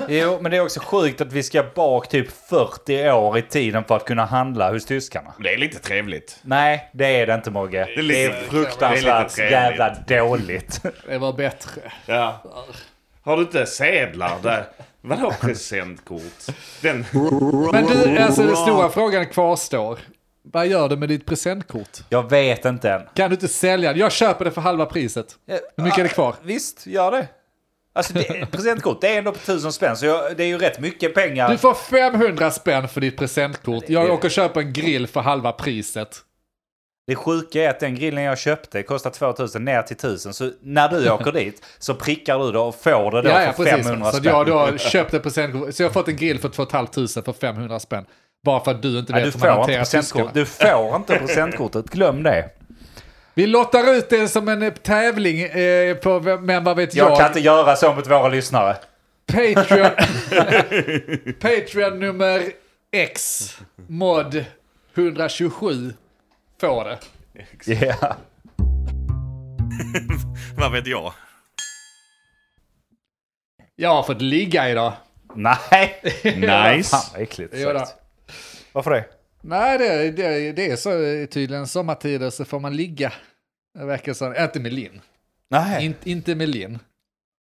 [0.08, 3.84] Jo, men det är också sjukt att vi ska bak typ 40 år i tiden
[3.84, 5.32] för att kunna handla hos tyskarna.
[5.38, 6.38] Det är lite trevligt.
[6.42, 7.84] Nej, det är det inte Mogge.
[7.84, 9.52] Det är lite- är det är fruktansvärt lite trevligt.
[9.52, 10.80] jävla dåligt.
[11.08, 11.80] Det var bättre.
[12.06, 12.42] Ja.
[13.22, 14.64] Har du inte sedlar där?
[15.06, 16.22] Vadå presentkort?
[16.82, 17.04] Den...
[17.72, 19.98] Men du, alltså den stora frågan kvarstår.
[20.42, 21.98] Vad gör du med ditt presentkort?
[22.08, 23.02] Jag vet inte än.
[23.14, 23.98] Kan du inte sälja det?
[23.98, 25.26] Jag köper det för halva priset.
[25.76, 26.34] Hur mycket är det kvar?
[26.42, 27.28] Visst, gör det.
[27.92, 30.80] Alltså, det, presentkort, det är ändå på tusen spänn, så jag, det är ju rätt
[30.80, 31.50] mycket pengar.
[31.50, 33.84] Du får 500 spänn för ditt presentkort.
[33.88, 36.20] Jag åker och köper en grill för halva priset.
[37.06, 40.34] Det sjuka är att den grillen jag köpte kostar 2000 ner till 1000.
[40.34, 43.52] Så när du åker dit så prickar du då och får det då Ja, ja,
[43.52, 43.86] för precis.
[43.86, 44.32] 500 Så spänn.
[44.32, 45.74] jag då köpte presentkort.
[45.74, 48.04] Så jag har fått en grill för 2 500 för 500 spänn.
[48.44, 50.30] Bara för att du inte vet du hur man hanterar tyskarna.
[50.34, 52.50] Du får inte presentkortet, glöm det.
[53.34, 57.10] Vi lottar ut det som en eh, tävling eh, på Men vad vet jag?
[57.10, 58.76] Jag kan inte göra så mot våra lyssnare.
[59.26, 59.90] Patreon.
[61.40, 62.42] Patreon nummer
[62.92, 63.48] X.
[63.88, 64.44] Mod
[64.94, 65.92] 127
[66.64, 66.98] får det.
[67.86, 68.16] Ja.
[70.56, 71.12] Vad vet jag?
[73.76, 74.92] Jag har fått ligga idag.
[75.34, 76.00] Nej.
[76.24, 76.90] Nice.
[76.90, 77.94] Fan vad äckligt sagt.
[78.72, 79.04] Varför det?
[79.40, 80.90] Nej, det, det, det är så
[81.32, 83.12] tydligen sommartider så får man ligga.
[83.78, 84.34] Det verkar så.
[84.34, 85.00] Inte med Linn.
[85.50, 85.84] Nej.
[85.86, 86.78] In, inte med Linn.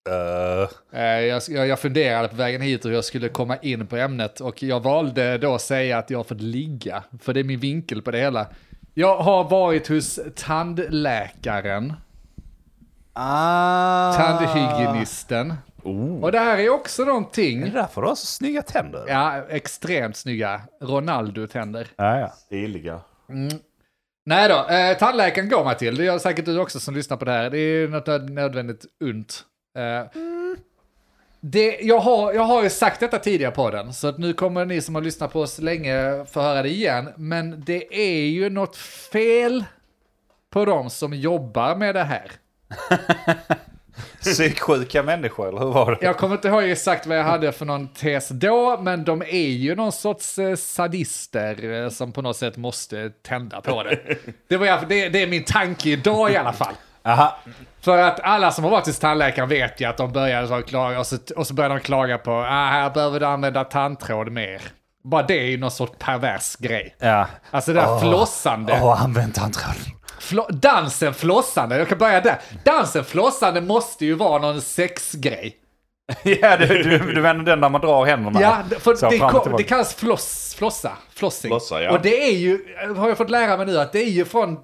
[0.09, 3.97] Uh, Eh, Jag, jag, jag funderade på vägen hit hur jag skulle komma in på
[3.97, 7.03] ämnet och jag valde då att säga att jag har fått ligga.
[7.21, 8.47] För det är min vinkel på det hela.
[8.93, 11.93] Jag har varit hos tandläkaren,
[13.13, 14.13] ah.
[14.13, 15.53] tandhygienisten.
[16.21, 19.05] Och det här är också Är det någonting, därför du har så snygga tänder?
[19.07, 21.87] ja, extremt snygga Ronaldo-tänder.
[21.95, 22.27] Ja, ja.
[22.29, 22.99] Stiliga.
[24.25, 25.95] Nej då, eh, tandläkaren går man till.
[25.95, 27.49] Det gör säkert du också som lyssnar på det här.
[27.49, 29.43] Det är något nöd- nödvändigt ont.
[29.77, 30.21] Eh,
[31.45, 34.81] det, jag, har, jag har ju sagt detta tidigare på den, så nu kommer ni
[34.81, 37.09] som har lyssnat på oss länge få höra det igen.
[37.17, 39.63] Men det är ju något fel
[40.49, 42.31] på de som jobbar med det här.
[44.19, 46.05] Psyksjuka människor, eller hur var det?
[46.05, 49.49] Jag kommer inte ihåg exakt vad jag hade för någon tes då, men de är
[49.49, 53.99] ju någon sorts eh, sadister eh, som på något sätt måste tända på det.
[54.47, 56.73] Det, var, det, det är min tanke idag i alla fall.
[57.05, 57.37] Aha.
[57.81, 60.99] För att alla som har varit hos tandläkaren vet ju att de börjar så klaga
[60.99, 64.61] och så, och så börjar de klaga på ah, här behöver du använda tandtråd mer.
[65.03, 66.95] Bara det är ju någon sorts pervers grej.
[66.99, 67.27] Ja.
[67.51, 67.99] Alltså det där Åh.
[68.01, 68.79] flossande.
[68.83, 69.75] Åh, använd tandtråd.
[70.21, 72.37] Flo- dansen flossande, jag kan börja där.
[72.65, 75.55] Dansen flossande måste ju vara någon sexgrej.
[76.23, 79.17] ja, du, du, du menar den där man drar händerna Ja, det- för så det,
[79.19, 80.91] kom, det kallas floss, flossa.
[81.13, 81.49] Flossing.
[81.49, 81.91] Flossa, ja.
[81.91, 82.59] Och det är ju,
[82.97, 84.57] har jag fått lära mig nu, att det är ju från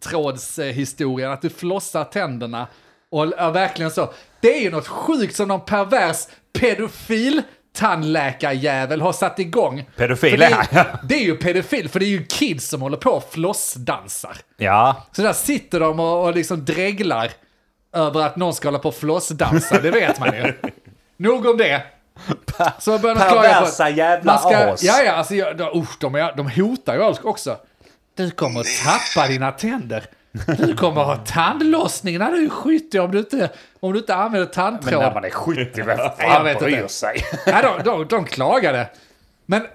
[0.00, 2.66] tandtrådshistorien, att du flossar tänderna.
[3.10, 4.12] Och är verkligen så.
[4.40, 9.90] Det är ju något sjukt som någon pervers pedofil tandläkarjävel har satt igång.
[9.96, 10.64] Pedofil, ja.
[10.70, 14.36] är, det är ju pedofil, för det är ju kids som håller på och flossdansar.
[14.56, 17.30] Ja, Så där sitter de och, och liksom dreglar
[17.92, 20.52] över att någon ska hålla på och flossdansa, det vet man ju.
[21.16, 21.82] Nog om det.
[22.78, 24.82] Så börjar de klaga på Perversa jävla man ska, as.
[24.82, 27.56] Ja, ja, alltså, jag, de, usch, de, är, de hotar ju också.
[28.18, 30.04] Du kommer att tappa dina tänder.
[30.58, 33.50] Du kommer att ha tandlossning när du är 70 om du inte,
[33.80, 35.02] om du inte använder men tandtråd.
[35.02, 37.24] när man är 70, vem fan bryr sig?
[37.46, 38.88] Nej, de, de, de klagade.
[39.46, 39.66] Men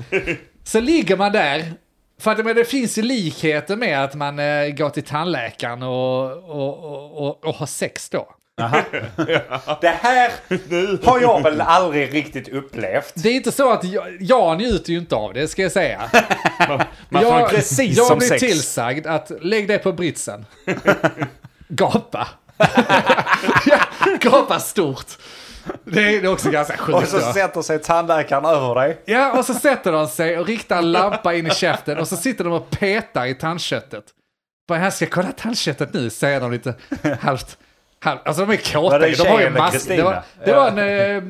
[0.64, 1.72] så ligger man där.
[2.20, 6.32] För att men det finns ju likheter med att man eh, går till tandläkaren och,
[6.32, 8.28] och, och, och, och har sex då.
[9.80, 10.30] Det här
[11.06, 13.12] har jag väl aldrig riktigt upplevt.
[13.14, 16.10] Det är inte så att jag, jag njuter ju inte av det, ska jag säga.
[17.08, 18.40] Man jag precis jag som blir sex.
[18.40, 20.46] tillsagd att lägg dig på britsen.
[21.68, 22.28] Gapa.
[23.66, 23.78] Ja,
[24.20, 25.06] Gapa stort.
[25.84, 27.08] Det är det också ganska Och sjukt.
[27.08, 27.32] så då.
[27.32, 29.02] sätter sig tandläkaren över dig.
[29.04, 32.16] Ja, och så sätter de sig och riktar en lampa in i käften och så
[32.16, 34.04] sitter de och petar i tandköttet.
[34.68, 36.74] Bara, här ska jag kolla tandköttet nu, säger de lite
[37.20, 37.58] halvt.
[38.24, 38.98] Alltså de är Var kåta.
[38.98, 39.88] det De har ju mask.
[39.88, 40.78] Det var, det var en,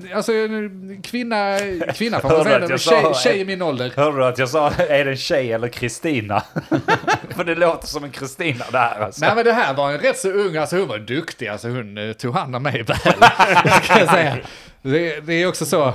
[0.08, 1.58] eh, alltså en kvinna,
[1.94, 3.92] kvinna får man säga, en tjej, sa- tjej i min ålder.
[3.96, 6.42] Hörde du att jag sa, är det en tjej eller Kristina?
[7.36, 9.20] För det låter som en Kristina där alltså.
[9.24, 11.98] Nej men det här var en rätt så ung, alltså hon var duktig, alltså hon
[11.98, 12.96] eh, tog hand om mig väl.
[13.82, 14.36] Ska jag säga.
[14.82, 15.94] Det, det är också så.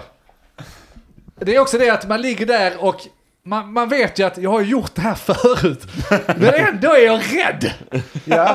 [1.39, 2.95] Det är också det att man ligger där och
[3.43, 5.87] man, man vet ju att jag har gjort det här förut.
[6.37, 7.73] Men ändå är jag rädd.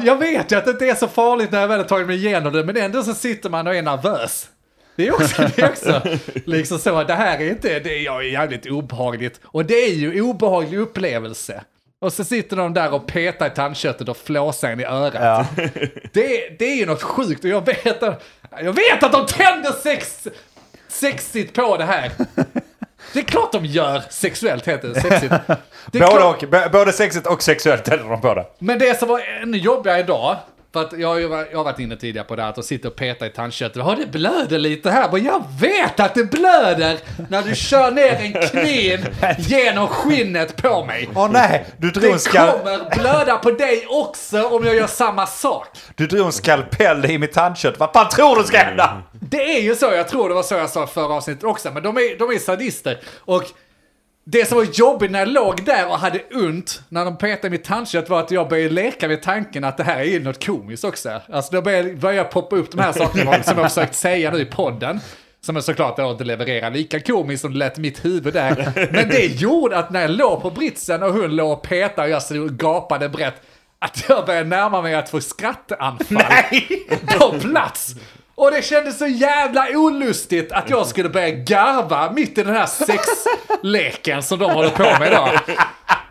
[0.05, 2.17] Jag vet ju att det inte är så farligt när jag väl har tagit mig
[2.17, 4.49] igenom det, men ändå så sitter man och är nervös.
[4.97, 6.03] Det är också, det är också
[6.45, 9.41] liksom så, det här är inte, det är jag är jävligt obehagligt.
[9.45, 11.65] Och det är ju obehaglig upplevelse.
[11.99, 15.15] Och så sitter de där och petar i tandköttet och flåsar en i örat.
[15.15, 15.47] Ja.
[16.13, 18.25] Det, det är ju något sjukt och jag vet att,
[18.63, 20.29] jag vet att de tänder sex,
[20.89, 22.13] sexigt på det här.
[23.17, 25.35] Det är klart de gör sexuellt heter det, sexigt.
[25.93, 28.45] Det är Både, klart- och, både sexigt och sexuellt häller de det.
[28.59, 30.37] men det som var ännu jobbigare idag,
[30.77, 32.55] för att jag har ju varit- jag har varit inne tidigare på det här, att
[32.55, 33.77] de sitter och petar i tandköttet.
[33.77, 35.09] Ja, det blöder lite här.
[35.13, 36.99] Men jag vet att det blöder
[37.31, 39.07] när du kör ner en kniv
[39.39, 41.09] genom skinnet på mig.
[41.15, 44.87] Åh nej, du drog, en Det skal- kommer blöda på dig också om jag gör
[44.87, 45.69] samma sak.
[45.97, 47.79] du drog en skalpell i mitt tandkött.
[47.79, 49.03] Vad fan tror du ska hända?
[49.13, 51.83] Det är ju så, jag tror det var så jag sa förra avsnittet också, men
[51.83, 52.99] de är, de är sadister.
[53.19, 53.43] Och
[54.29, 57.65] det som var jobbigt när jag låg där och hade ont när de petade mitt
[57.65, 60.85] tandkött var att jag började leka med tanken att det här är ju något komiskt
[60.85, 61.21] också.
[61.33, 64.31] Alltså då började, började jag poppa upp de här sakerna som jag har försökt säga
[64.31, 65.01] nu i podden.
[65.41, 68.89] Som är såklart inte levererar lika komiskt som det lät mitt huvud där.
[68.93, 72.15] Men det gjorde att när jag låg på britsen och hon låg och petade och
[72.15, 73.43] jag stod och gapade brett,
[73.79, 76.23] att jag började närma mig att få skrattanfall
[77.19, 77.95] på plats.
[78.37, 82.67] Och det kändes så jävla olustigt att jag skulle börja garva mitt i den här
[82.67, 85.31] sexleken som de håller på med idag.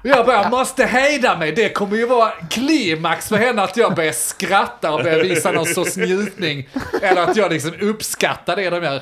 [0.04, 4.12] Jag bara måste hejda mig, det kommer ju vara klimax för henne att jag börjar
[4.12, 6.70] skratta och börjar visa någon sorts njutning.
[7.02, 9.02] Eller att jag liksom uppskattar det de gör.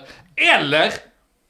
[0.56, 0.94] Eller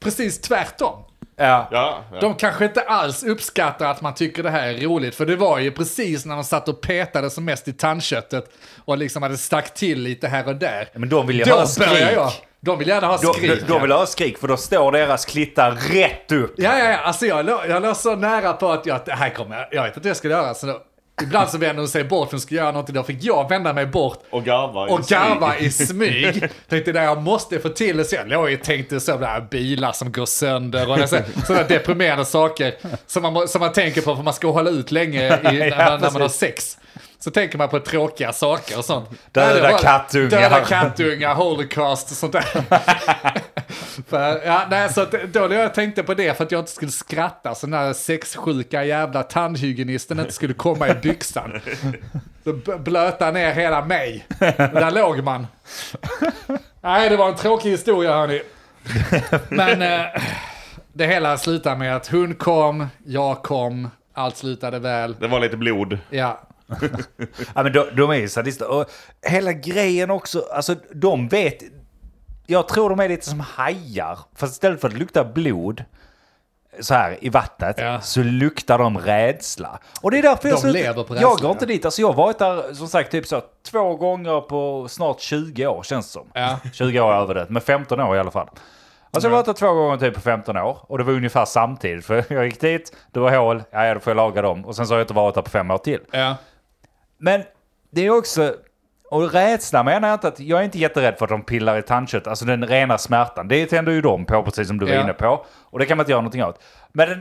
[0.02, 1.04] precis tvärtom.
[1.36, 1.68] Ja.
[1.70, 2.20] Ja, ja.
[2.20, 5.58] De kanske inte alls uppskattar att man tycker det här är roligt, för det var
[5.58, 8.44] ju precis när de satt och petade som mest i tandköttet
[8.84, 10.88] och liksom hade stack till lite här och där.
[10.94, 11.88] Men de vill ju Då ha skrik.
[12.14, 12.30] jag.
[12.60, 13.60] De vill gärna ha skrik.
[13.66, 16.54] då, då vill jag ha skrik för då står deras klittar rätt upp.
[16.56, 19.30] Ja, ja, ja, alltså jag låg, jag låg så nära på att jag, det här
[19.30, 20.54] kommer jag, jag vet inte vad jag ska göra.
[20.54, 20.82] Så då,
[21.22, 23.86] ibland så vänder hon sig bort, hon ska göra någonting, då fick jag vända mig
[23.86, 24.88] bort Och garva.
[24.88, 25.18] i och smyg.
[25.18, 26.48] garva i smyg.
[26.68, 28.04] Tänkte det jag måste få till det.
[28.04, 32.24] Så jag låg och tänkte så där bilar som går sönder och så- sådana deprimerande
[32.24, 32.74] saker
[33.06, 36.00] som man, som man tänker på för man ska hålla ut länge i, när, man,
[36.00, 36.78] när man har sex.
[37.24, 39.10] Så tänker man på tråkiga saker och sånt.
[39.32, 40.28] Döda Nej, det var- kattungar.
[40.30, 42.42] Döda kattungar, holocaust och sånt där.
[44.08, 46.90] för, ja, nej, så då när jag tänkte på det för att jag inte skulle
[46.90, 51.60] skratta så den där sexsjuka jävla tandhygienisten inte skulle komma i byxan.
[52.44, 54.26] Så blöta ner hela mig.
[54.56, 55.46] Där låg man.
[56.80, 58.42] Nej, det var en tråkig historia hörni.
[59.48, 60.06] Men eh,
[60.92, 65.16] det hela slutade med att hon kom, jag kom, allt slutade väl.
[65.20, 65.98] Det var lite blod.
[66.10, 66.40] Ja,
[67.54, 68.70] Ja, men de, de är ju sadister.
[68.70, 68.90] Och
[69.26, 71.62] hela grejen också, alltså de vet...
[72.46, 74.18] Jag tror de är lite som hajar.
[74.36, 75.84] Fast istället för att lukta blod
[76.80, 78.00] så här i vattnet Ja.
[78.00, 79.78] så luktar de rädsla.
[80.02, 81.84] Och det är därför jag De slutar- lever på Jag rädsla, går inte dit.
[81.84, 85.82] Alltså jag har varit där som sagt typ så två gånger på snart 20 år
[85.82, 86.26] känns det som.
[86.34, 86.58] Ja.
[86.72, 88.48] 20 år över det, men 15 år i alla fall.
[89.10, 91.44] Alltså jag har varit där två gånger typ på 15 år och det var ungefär
[91.44, 92.04] samtidigt.
[92.04, 94.64] För jag gick dit, det var hål, ja ja, då får jag laga dem.
[94.64, 96.00] Och sen så har jag inte varit där på fem år till.
[96.10, 96.36] Ja.
[97.18, 97.42] Men
[97.90, 98.54] det är också,
[99.10, 101.82] och rädsla menar jag inte att, jag är inte jätterädd för att de pillar i
[101.82, 103.48] tandkött, alltså den rena smärtan.
[103.48, 105.00] Det tänder ju de på, precis som du var Ja.
[105.02, 105.46] inne på.
[105.70, 106.60] Och det kan man inte göra någonting åt.
[106.92, 107.20] Men den,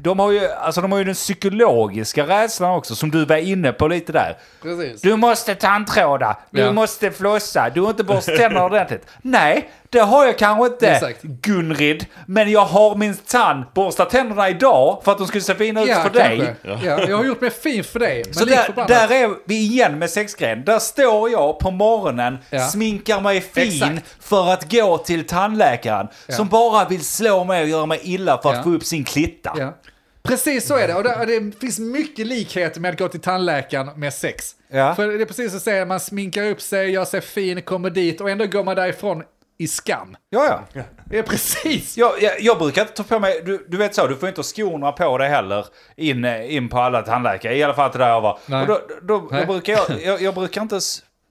[0.00, 3.72] de har ju, alltså de har ju den psykologiska rädslan också, som du var inne
[3.72, 4.36] på lite där.
[4.62, 5.00] Precis.
[5.02, 6.72] Du måste tandtråda, du Ja.
[6.72, 9.06] måste flossa, du har inte borstat tänderna ordentligt.
[9.22, 11.22] Nej, det har jag kanske inte, Exakt.
[11.22, 12.06] Gunrid.
[12.26, 15.88] Men jag har min tand borstat tänderna idag för att de skulle se fina ut
[15.88, 16.54] för dig.
[16.62, 16.86] kanske.
[16.88, 17.08] Ja.
[17.08, 18.22] jag har gjort mig fin för dig.
[18.26, 20.64] Men Så där, där är vi igen med sexgrejen.
[20.64, 22.60] Där står jag på morgonen, Ja.
[22.68, 24.14] sminkar mig fin Exakt.
[24.24, 26.08] för att gå till tandläkaren.
[26.26, 26.34] Ja.
[26.34, 28.62] Som bara vill slå mig och göra mig illa för att Ja.
[28.62, 29.54] få upp sin klitta.
[29.58, 29.76] Ja.
[30.22, 30.94] Precis så är det.
[30.94, 34.44] Och det, och det finns mycket likheter med att gå till tandläkaren med sex.
[34.72, 34.94] Ja.
[34.94, 38.20] För det är precis som säger, man sminkar upp sig, gör sig fin, kommer dit
[38.20, 39.22] och ändå går man därifrån
[39.58, 40.16] i skam.
[40.30, 40.82] Ja, ja.
[41.10, 41.96] Är precis.
[41.96, 44.38] Jag, jag, jag brukar inte ta på mig, du, du vet så, du får inte
[44.38, 45.66] ha skorna på dig heller
[45.96, 47.56] in, eh, in på alla tandläkare.
[47.56, 48.38] I alla fall inte där jag var.
[48.46, 48.62] Nej.
[48.62, 50.78] Och då, då, jag, brukar, jag, jag, jag brukar inte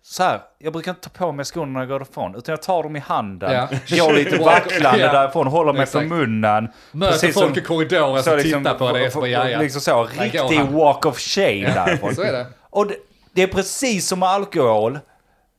[0.04, 2.36] så här, jag brukar inte ta på mig skorna när jag går därifrån.
[2.36, 3.52] Utan jag tar dem i handen,
[3.88, 3.98] Ja.
[4.06, 5.12] går lite vacklande Ja.
[5.14, 6.10] därifrån, håller mig Exakt.
[6.10, 6.68] för munnen.
[6.92, 9.06] Möter Precis folk som- i korridoren som liksom, tittar på dig.
[9.06, 9.60] f- ja, ja.
[9.60, 12.16] Liksom så, riktig walk of shame därifrån.
[12.16, 12.46] Så är det.
[12.70, 12.96] Och det,
[13.34, 15.00] det är precis som med alkohol.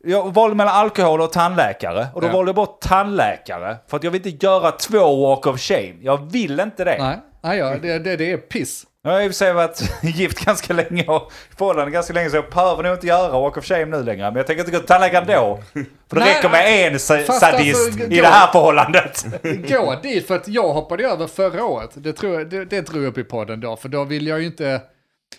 [0.08, 2.06] Jag valde mellan alkohol och tandläkare.
[2.14, 2.32] Och då Ja.
[2.32, 3.76] valde jag bort tandläkare.
[3.88, 5.94] För att jag vill inte göra två walk of shame.
[6.00, 6.96] Jag vill inte det.
[6.98, 8.84] Nej, nej ja, det, det, det är piss.
[9.02, 12.36] Jag har i och för sig varit gift ganska länge och förhållande ganska länge så
[12.36, 14.24] jag behöver nog inte göra walk of shame nu längre.
[14.30, 15.58] Men jag tänker inte gå till tandläkaren då.
[15.72, 19.26] För det Nej, räcker med en fast sadist alltså, i det här förhållandet.
[19.68, 21.90] Gå dit, för att jag hoppade över förra året.
[21.94, 24.40] Det, tror jag, det, det drog jag upp i podden då, för då vill jag
[24.40, 24.80] ju inte...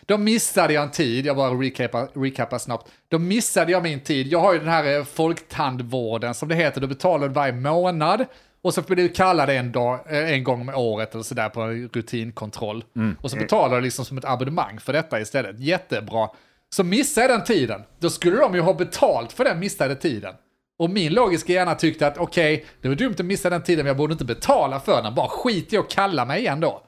[0.06, 2.92] Då missade jag en tid, jag bara recapar, recapar snabbt.
[3.10, 4.28] Då missade jag min tid.
[4.28, 8.26] Jag har ju den här eh, folktandvården som det heter, du betalar varje månad.
[8.62, 11.50] Och så får du kalla det en, dag, eh, en gång om året eller sådär
[11.50, 12.84] på en rutinkontroll.
[13.22, 15.60] Och så betalar du liksom som ett abonnemang för detta istället.
[15.60, 16.30] Jättebra.
[16.70, 20.34] Så missade jag den tiden, då skulle de ju ha betalt för den missade tiden.
[20.80, 23.88] Och min logiska hjärna tyckte att okej, det var dumt att missa den tiden, men
[23.88, 25.16] jag borde inte betala för den.
[25.16, 26.82] Bara skit i att kalla mig igen då.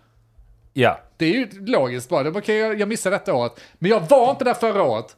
[0.74, 1.00] Ja.
[1.20, 2.30] Det är ju logiskt bara.
[2.30, 3.60] Okej, jag, jag missade detta året.
[3.80, 5.16] Men jag var inte där förra året.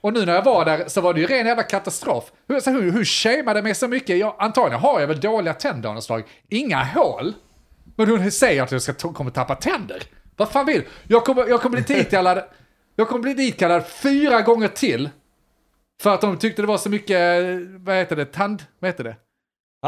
[0.00, 2.24] Och nu när jag var där så var det ju ren jävla katastrof.
[2.48, 4.18] Hur, så hur, hur shameade mig så mycket?
[4.18, 6.22] Jag, antagligen har jag väl dåliga tänder av något slag.
[6.48, 7.34] Inga hål.
[7.96, 10.02] Men hon säger att jag ska kommer tappa tänder.
[10.36, 11.24] Vad fan vill jag?
[11.24, 12.44] Kommer, jag kommer bli ditkallad,
[12.96, 15.10] jag kommer bli ditkallad fyra gånger till.
[16.02, 17.18] För att de tyckte det var så mycket,
[17.78, 19.16] vad heter det, tand, vad heter det?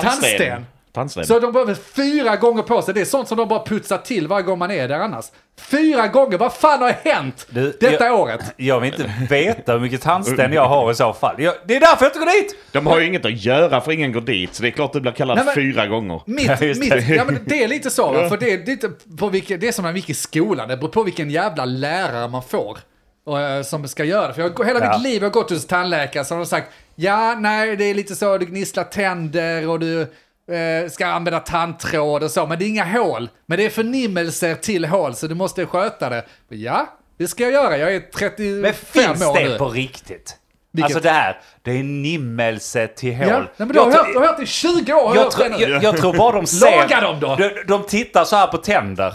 [0.01, 0.39] Tandsten.
[0.39, 0.78] Tandsten.
[1.25, 2.95] Så de behöver fyra gånger på sig.
[2.95, 5.25] Det är sånt som de bara putsar till varje gång man är där annars.
[5.61, 8.41] Fyra gånger, vad fan har hänt Du, detta jag- året?
[8.57, 11.35] Jag vill inte veta hur mycket tandsten jag har i så fall.
[11.39, 12.57] Jag, det är därför jag inte går dit!
[12.73, 15.01] De har ju inget att göra för ingen går dit, så det är klart du
[15.01, 16.23] blir kallad Nej, men- fyra gånger.
[16.27, 17.15] Mitt, Ja, mitt, det.
[17.15, 18.29] ja, men det är lite så, va?
[18.29, 21.03] för det är, lite på vilken, det är som en vilken skola, det beror på
[21.03, 22.79] vilken jävla lärare man får.
[23.27, 24.35] Och, eh, som ska göra det.
[24.35, 24.93] För jag, hela Ja.
[24.99, 28.15] mitt liv har jag gått hos tandläkare som har sagt, ja, nej, det är lite
[28.15, 30.07] så, du gnisslar tänder och du
[30.55, 33.29] eh, ska använda tandtråd och så, men det är inga hål.
[33.47, 36.25] Men det är förnimmelser till hål, så du måste sköta det.
[36.49, 36.87] Ja,
[37.19, 39.59] det ska jag göra, jag är 35 Men finns år det nu.
[39.59, 40.37] på riktigt?
[40.73, 40.85] Vilket?
[40.97, 43.27] Alltså det här, det är nimmelse till hål.
[43.29, 45.17] Ja, nej, men du har Jag hört, tror- du har hört det i 20 år.
[45.17, 45.57] jag, det nu.
[45.73, 46.71] jag, jag tror bara de ser...
[46.77, 47.37] Laga dem då!
[47.37, 49.15] De, de tittar så här på tänder.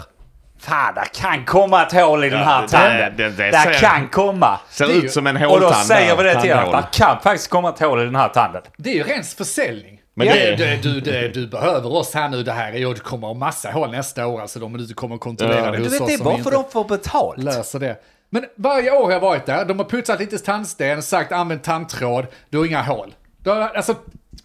[0.60, 3.12] Fan, det kan komma ett hål i den här det- tanden.
[3.16, 4.60] det- det Det, ser- kan komma.
[4.70, 5.72] Ser Det ut som en Och håltand.
[5.74, 6.76] då säger vi där, det till tandhål.
[6.92, 8.62] Det kan faktiskt komma ett hål i den här tanden.
[8.76, 10.00] Det är ju ren försäljning.
[10.16, 12.94] Men Men det- det, du, du, du behöver oss här nu, det här är ju,
[12.94, 15.70] det kommer ha massa hål nästa år, alltså de du kommer att kontrollera Ja.
[15.70, 17.38] det Du hos vet, oss det är bara för inte de får betalt.
[17.44, 17.96] löser det.
[18.30, 22.26] Men varje år har jag varit där, de har putsat lite tandsten, sagt använd tandtråd,
[22.50, 23.14] du har inga hål.
[23.38, 23.94] Du har, alltså,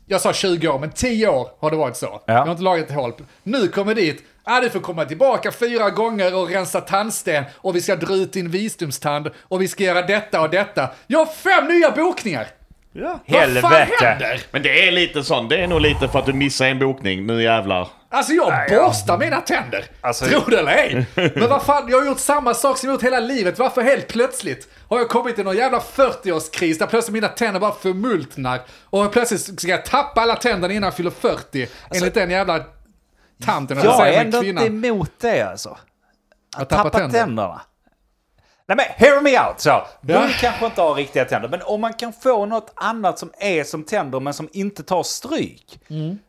[0.06, 2.22] jag sa 20 år, men 10 år har det varit så.
[2.26, 3.14] Jag har inte lagat ett hål.
[3.44, 7.82] Nu kommer dit, ah, du får komma tillbaka fyra gånger och rensa tandsten och vi
[7.82, 10.90] ska dra ut din visdomstand och vi ska göra detta och detta.
[11.08, 12.48] Jag har fem nya bokningar!
[12.91, 13.19] Ja.
[13.25, 14.39] Helvete.
[14.52, 17.25] Men det är lite sån, det är nog lite för att du missar en bokning.
[17.25, 17.88] Nu jävlar.
[18.12, 19.86] Alltså jag borstar mina tänder.
[20.02, 21.06] Alltså- Tro det eller ej.
[21.36, 23.60] Men vad fan, jag har gjort samma sak som jag gjort hela livet.
[23.60, 27.71] Varför helt plötsligt har jag kommit i någon jävla 40-årskris där plötsligt mina tänder bara
[27.73, 28.60] förmultnar.
[28.84, 31.67] Och plötsligt ska jag tappa alla tänderna innan jag fyller 40.
[31.95, 32.63] enligt den jävla
[33.45, 33.78] tanten.
[33.78, 35.69] eller Jag är ändå inte emot det alltså.
[36.56, 37.19] Att Att tappa tappa tänder.
[37.19, 37.62] tänderna.
[38.70, 39.82] Nej men hear me out så.
[40.02, 40.30] Du Ja.
[40.40, 43.84] kanske inte har riktiga tänder, men om man kan få något annat som är som
[43.84, 45.80] tänder men som inte tar stryk.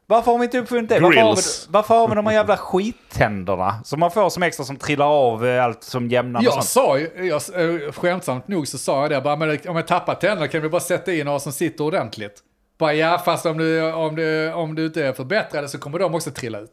[0.07, 1.01] Varför har vi inte uppfunnit det?
[1.01, 4.65] Varför har, vi, varför har vi de här jävla skittänderna som man får som extra
[4.65, 7.43] som trillar av eh, allt som jämnar Jag sa ju, jag,
[7.85, 10.69] eh, skämtsamt nog så sa jag det, bara, men om jag tappar tänderna kan vi
[10.69, 12.39] bara sätta in några som sitter ordentligt.
[12.79, 16.15] Bara ja, fast om du, om du, om du inte är förbättrad så kommer de
[16.15, 16.73] också trilla ut.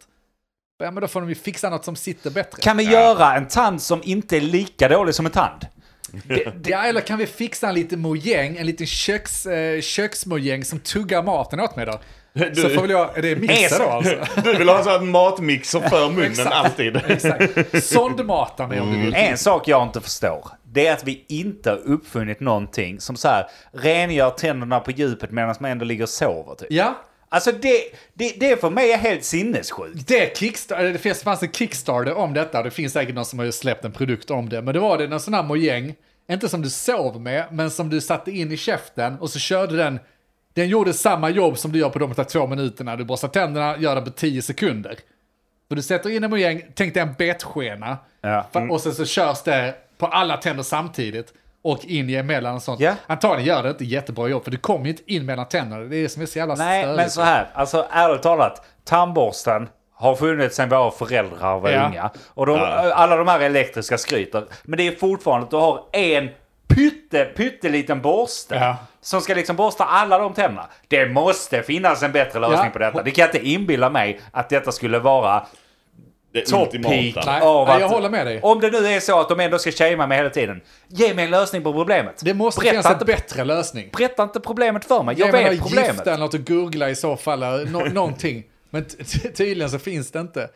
[0.79, 2.61] Ja, men då får de ju fixa något som sitter bättre.
[2.61, 5.67] Kan vi göra en tand som inte är lika dålig som en tand?
[6.65, 11.23] Ja, eller kan vi fixa en liten mojäng, en liten köks, eh, köksmojäng som tuggar
[11.23, 11.99] maten åt mig då?
[12.33, 14.15] Du- Så får väl jag, är det mixer då alltså?
[14.43, 16.51] Du vill ha en sån här matmixer för munnen Exakt.
[16.55, 16.95] alltid.
[17.07, 17.83] Exakt.
[17.83, 19.15] Sondmata mig om du vill.
[19.15, 23.27] En sak jag inte förstår, det är att vi inte har uppfunnit någonting som så
[23.27, 26.55] här rengör tänderna på djupet medan man ändå ligger och sover.
[26.55, 26.67] Typ.
[26.71, 26.97] Ja,
[27.29, 30.07] Alltså det, det, det för mig är helt sinnessjukt.
[30.07, 33.51] det, kickstar, det finns, fanns en Kickstarter om detta, det finns säkert någon som har
[33.51, 35.95] släppt en produkt om det, men det var det en sån här mojäng,
[36.31, 39.77] inte som du sov med, men som du satte in i käften och så körde
[39.77, 39.99] den,
[40.53, 43.77] den gjorde samma jobb som du gör på de här två minuterna, du borstar tänderna,
[43.77, 44.95] gör det på 10 sekunder.
[45.67, 48.45] För du sätter in en mojäng, tänk dig en betskena, Ja.
[48.51, 51.33] Fa- och sen så körs det på alla tänder samtidigt.
[51.71, 52.79] Och in emellan och sånt.
[52.79, 52.93] Ja.
[53.07, 55.83] Antagligen gör det inte jättebra jobb, för du kommer ju inte in mellan tänderna.
[55.83, 56.97] Det är det som är så jävla Nej, störigt.
[56.97, 61.85] men så här, alltså ärligt talat, tandborsten har funnits sedan våra föräldrar var Ja.
[61.87, 62.09] unga.
[62.27, 62.59] Och de,
[62.93, 64.43] alla de här elektriska skryter.
[64.63, 66.29] Men det är fortfarande att du har en
[66.67, 68.55] pytte, pytteliten borste.
[68.55, 68.75] Ja.
[69.01, 70.65] Som ska liksom borsta alla de tänderna.
[70.87, 72.69] Det måste finnas en bättre lösning Ja.
[72.69, 73.03] på detta.
[73.03, 75.45] Det kan jag inte inbilla mig att detta skulle vara
[76.31, 76.89] Det top ultimata.
[76.89, 77.81] peak Nej, av att...
[77.81, 78.39] jag håller med dig.
[78.41, 80.61] Om det nu är så att de ändå ska shamea mig hela tiden.
[80.87, 82.21] Ge mig en lösning på problemet.
[82.21, 83.89] Det måste berätta finnas en inte, bättre lösning.
[83.97, 85.15] berätta inte problemet för mig.
[85.19, 85.93] Jag Ge vet problemet.
[85.93, 87.69] gift eller något att googla i så fall.
[87.69, 88.43] Nå någonting.
[88.69, 88.85] Men
[89.35, 90.49] tydligen så finns det inte.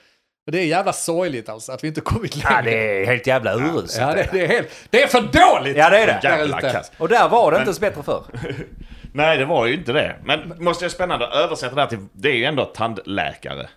[0.46, 2.54] Och det är jävla sorgligt alltså, att vi inte kommit längre.
[2.56, 4.08] Ja, det är helt jävla uruselt.
[4.10, 5.78] Ja, det, det, är helt, det är för dåligt!
[5.78, 6.20] Ja, det är det.
[6.24, 6.84] Jävla.
[6.98, 8.24] Och där var det inte ens bättre för.
[9.14, 10.16] Nej, det var ju inte det.
[10.24, 12.00] Men måste jag spännande att översätta det här till...
[12.14, 13.70] Det är ju ändå tandläkare.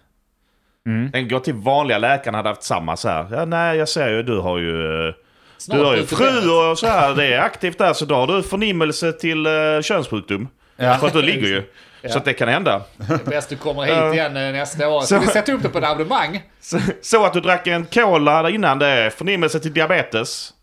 [0.87, 1.11] Mm.
[1.11, 3.27] Den går till vanliga läkaren hade haft samma så här.
[3.31, 5.07] Ja, nej, jag ser ju, du har ju...
[5.09, 5.15] eh,
[5.59, 8.27] Snart du har ju fru och så här, det är aktivt där, så då har
[8.27, 10.49] du förnimmelse till uh, könssjukdom.
[10.77, 10.95] Ja.
[10.95, 11.63] För att du ligger ju.
[12.09, 12.83] Så att det kan hända.
[12.97, 15.01] Det är bäst du kommer hit igen eh, nästa år.
[15.01, 16.43] Ska vi sätta upp det på ett abonnemang?
[16.61, 20.54] Så, så att du drack en cola där innan det förnimmelse till diabetes.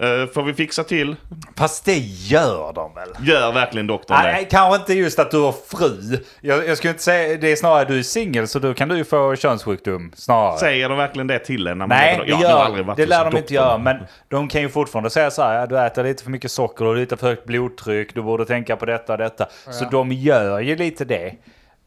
[0.00, 1.16] Uh, får vi fixa till.
[1.56, 3.08] Fast det gör de väl?
[3.22, 4.32] Gör verkligen doktorn det?
[4.32, 6.18] Nej, kanske inte just att du har fru.
[6.40, 8.96] Jag, jag skulle inte säga, det är snarare du är singel så då kan du
[8.96, 10.58] ju få könssjukdom snarare.
[10.58, 11.78] Säger de verkligen det till en?
[11.78, 13.78] När man Nej, det, Ja, gör, varit det lär de inte göra.
[13.78, 13.96] Men
[14.28, 16.96] de kan ju fortfarande säga så här, ja, du äter lite för mycket socker och
[16.96, 19.46] lite för högt blodtryck, du borde tänka på detta och detta.
[19.70, 21.34] Så de gör ju lite det.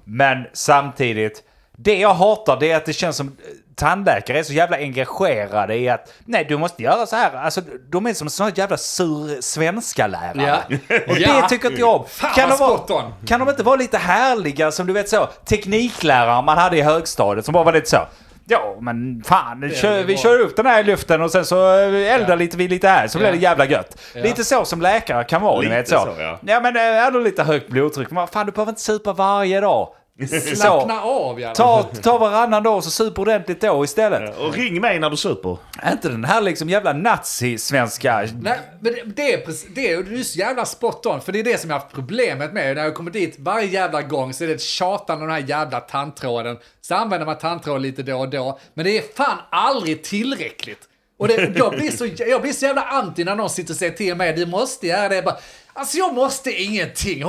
[0.03, 1.43] Men samtidigt,
[1.77, 3.33] det jag hatar det är att det känns som eh,
[3.75, 7.33] tandläkare är så jävla engagerade i att nej, du måste göra så här.
[7.37, 7.61] Alltså,
[7.91, 10.63] de är som såna jävla sur svenska lärare.
[10.67, 10.97] Ja.
[11.07, 11.41] Och Ja.
[11.41, 12.05] det tycker inte jag om.
[12.09, 16.41] Fan, Kan de, vara, kan de inte vara lite härliga som du vet så, tekniklärare
[16.41, 17.99] man hade i högstadiet som bara var lite så.
[18.47, 21.77] Ja, men fan, kör, det vi kör upp den här i luften och sen så
[21.79, 22.35] eh, eldar Ja.
[22.35, 23.33] lite vi lite här så blir Ja.
[23.33, 23.97] det jävla gött.
[24.15, 24.21] Ja.
[24.23, 25.99] Lite så som läkare kan vara, ni Lite vet så.
[25.99, 26.39] så, ja.
[26.41, 29.61] ja men eh, är du lite högt blodtryck, men fan du behöver inte supa varje
[29.61, 29.89] dag.
[30.19, 34.37] Så, Slappna av alla ta, ta varannan dag och så sup ordentligt då istället.
[34.37, 35.57] Och ring mig när du super.
[35.91, 38.27] Inte den här liksom jävla nazi-svenska.
[38.41, 39.43] Nej, men det, det, är
[39.75, 41.81] det är du är så jävla spot on, för det är det som jag har
[41.81, 42.75] haft problemet med.
[42.75, 45.49] När jag kommer dit varje jävla gång så är det ett tjatande om den här
[45.49, 46.57] jävla tandtråden.
[46.81, 50.81] Så använder man tandtråd lite då och då, men det är fan aldrig tillräckligt.
[51.17, 53.93] Och det, jag, blir så, jag blir så jävla anti när någon sitter och säger
[53.93, 55.15] till mig, du måste göra det.
[55.15, 55.37] Jag bara,
[55.73, 57.23] alltså jag måste ingenting.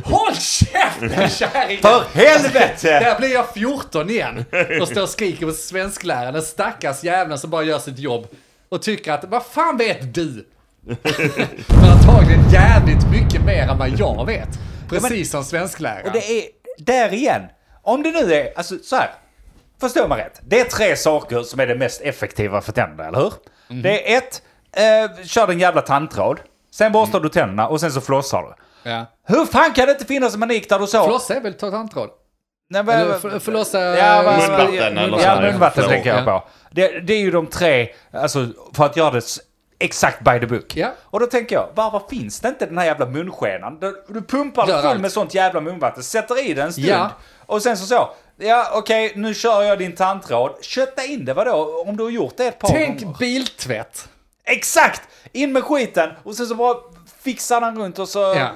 [0.00, 1.82] Håll käften kärringen!
[1.82, 3.00] För helvete!
[3.00, 4.44] Där blir jag 14 igen
[4.80, 8.26] och står och skriker på svenskläraren, den stackars jäveln som bara gör sitt jobb
[8.68, 10.46] och tycker att, vad fan vet du?
[11.68, 14.48] Men antagligen jävligt mycket mer än vad jag vet.
[14.88, 16.06] Precis som svenskläraren.
[16.06, 16.44] Och det är,
[16.78, 17.42] där igen,
[17.82, 19.10] om det nu är, alltså så här.
[19.80, 20.40] Förstå mig rätt.
[20.42, 23.32] Det är tre saker som är det mest effektiva för tänderna, eller hur?
[23.68, 23.82] Mhm.
[23.82, 24.42] Det är ett,
[24.76, 26.40] eh, kör din jävla tandtråd.
[26.70, 28.54] Sen borstar du tänderna och sen så flossar du.
[28.82, 29.06] Ja.
[29.26, 31.04] Hur fan kan det inte finnas en manik där du så...
[31.04, 32.10] Flossa är väl ta tandtråd?
[32.70, 33.80] Nej, men- Eller för- förlossa...
[33.80, 35.40] Ja, vad- Munvatten eller Ja, så.
[35.42, 36.44] munvatten tänker jag på.
[36.70, 39.24] Det, det är ju de tre, alltså för att göra det
[39.78, 40.76] exakt by the book.
[40.76, 40.88] Ja.
[41.02, 43.78] Och då tänker jag, varför finns det inte den här jävla munskenan?
[43.80, 45.00] Du, du pumpar Gör full allt.
[45.00, 46.86] med sånt jävla munvatten, sätter i det en stund.
[46.88, 47.10] Ja.
[47.46, 50.52] Och sen så så, ja okej nu kör jag din tandtråd.
[50.64, 51.84] Kötta in det vadå?
[51.86, 53.18] Om du har gjort det ett par Tänk gånger.
[53.18, 54.08] biltvätt.
[54.44, 55.02] Exakt!
[55.32, 56.76] In med skiten och sen så bara
[57.22, 58.18] fixar den runt och så...
[58.18, 58.48] Ja.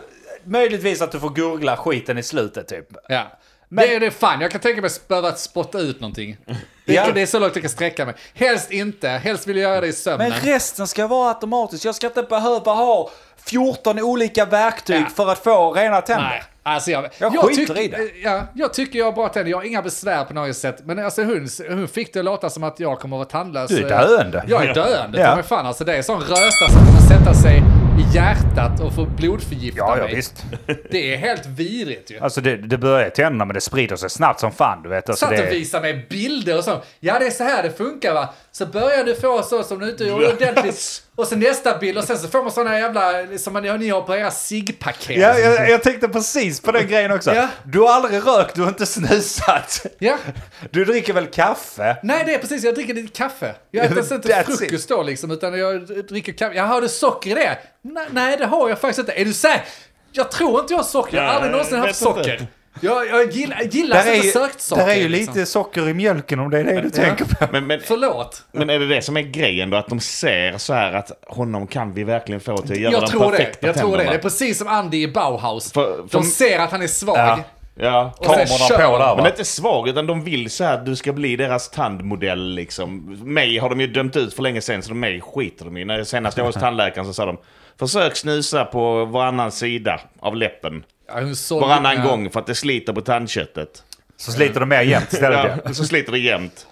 [0.47, 2.87] Möjligtvis att du får gurgla skiten i slutet typ.
[3.09, 3.23] Ja.
[3.69, 6.37] Men- det är det fan, jag kan tänka mig att behöva spotta ut någonting.
[6.87, 7.07] Det, Ja.
[7.15, 8.15] det är så långt jag kan sträcka mig.
[8.35, 10.29] Helst inte, helst vill jag göra det i sömnen.
[10.31, 11.85] Men resten ska vara automatiskt.
[11.85, 13.11] Jag ska inte behöva ha
[13.45, 15.07] 14 olika verktyg Ja.
[15.17, 16.29] för att få rena tänder.
[16.29, 18.11] Nej, alltså jag, Jag skiter tyck- i det.
[18.23, 20.77] Ja, jag tycker jag har bra tänder, jag har inga besvär på något sätt.
[20.85, 23.69] Men alltså hon, hon fick det att låta som att jag kommer att vara tandlös.
[23.71, 24.45] Du är döende.
[24.49, 25.43] Jag är döende, Ja.
[25.43, 27.63] fan alltså det är sån röta som kommer sätta sig
[27.99, 30.15] i hjärtat och få blodförgifta Ja, ja mig.
[30.15, 30.45] visst.
[30.91, 32.19] Det är helt vidrigt ju.
[32.19, 35.09] Alltså det, det börjar i tänderna men det sprider sig snabbt som fan du vet.
[35.09, 36.83] Alltså, Satt och det, visade mig bilder och så.
[37.01, 38.35] Ja, det är så här det funkar va.
[38.53, 41.03] Så börjar du få så som du inte gjorde ordentligt.
[41.17, 44.03] Och sen nästa bild och sen så får man såna jävla, som man, ni har
[44.03, 45.17] på era ciggpaket.
[45.21, 47.35] ja, jag, jag tänkte precis på den grejen också.
[47.35, 47.49] Ja.
[47.65, 49.87] Du har aldrig rökt, du har inte snusat.
[49.99, 50.19] Ja.
[50.71, 51.97] Du dricker väl kaffe?
[52.03, 52.65] Nej, det är precis.
[52.65, 53.55] Jag dricker lite kaffe.
[53.71, 56.55] Jag äter alltså inte frukost då liksom, utan jag dricker kaffe.
[56.55, 57.59] Jaha, har du socker i det?
[57.83, 59.13] Nej, nej, det har jag faktiskt inte.
[59.13, 59.65] Är du säker?
[60.13, 61.17] Jag tror inte jag har socker.
[61.17, 62.47] Jag har aldrig någonsin jag haft vet inte.
[62.81, 64.87] Jag, jag gillar, gillar Där är, inte ju, sötsaker.
[64.87, 65.35] där är ju liksom.
[65.35, 67.47] lite socker i mjölken om det är det du tänker på.
[67.53, 68.43] Men, men, Förlåt.
[68.53, 69.77] men är det det som är grejen då?
[69.77, 73.03] Att de ser så här att honom kan vi verkligen få till att göra Jag
[73.03, 73.37] de tror det.
[73.39, 74.05] perfekta Jag tror det.
[74.05, 75.73] Det är precis som Andy i Bauhaus.
[75.73, 77.19] För- för- De ser att han är svag.
[77.19, 77.39] Ja.
[77.79, 78.13] Ja.
[78.19, 78.99] Och sen Kamerorna på de.
[78.99, 79.27] där Men det va?
[79.29, 83.19] är inte svag, utan de vill så här att du ska bli deras tandmodell liksom.
[83.25, 85.85] Mig har de ju dömt ut för länge sedan, så de mig skiter de i.
[85.85, 87.37] När jag senast jag var hos tandläkaren så sa de
[87.79, 90.85] Försök snusa på varannan sida av läppen.
[91.09, 92.03] Ja, hon såg- Varannan ja.
[92.03, 93.83] gång för att det sliter på tandköttet.
[94.17, 95.61] Så sliter de mer jämnt istället.
[95.65, 96.67] Ja, så sliter det jämnt.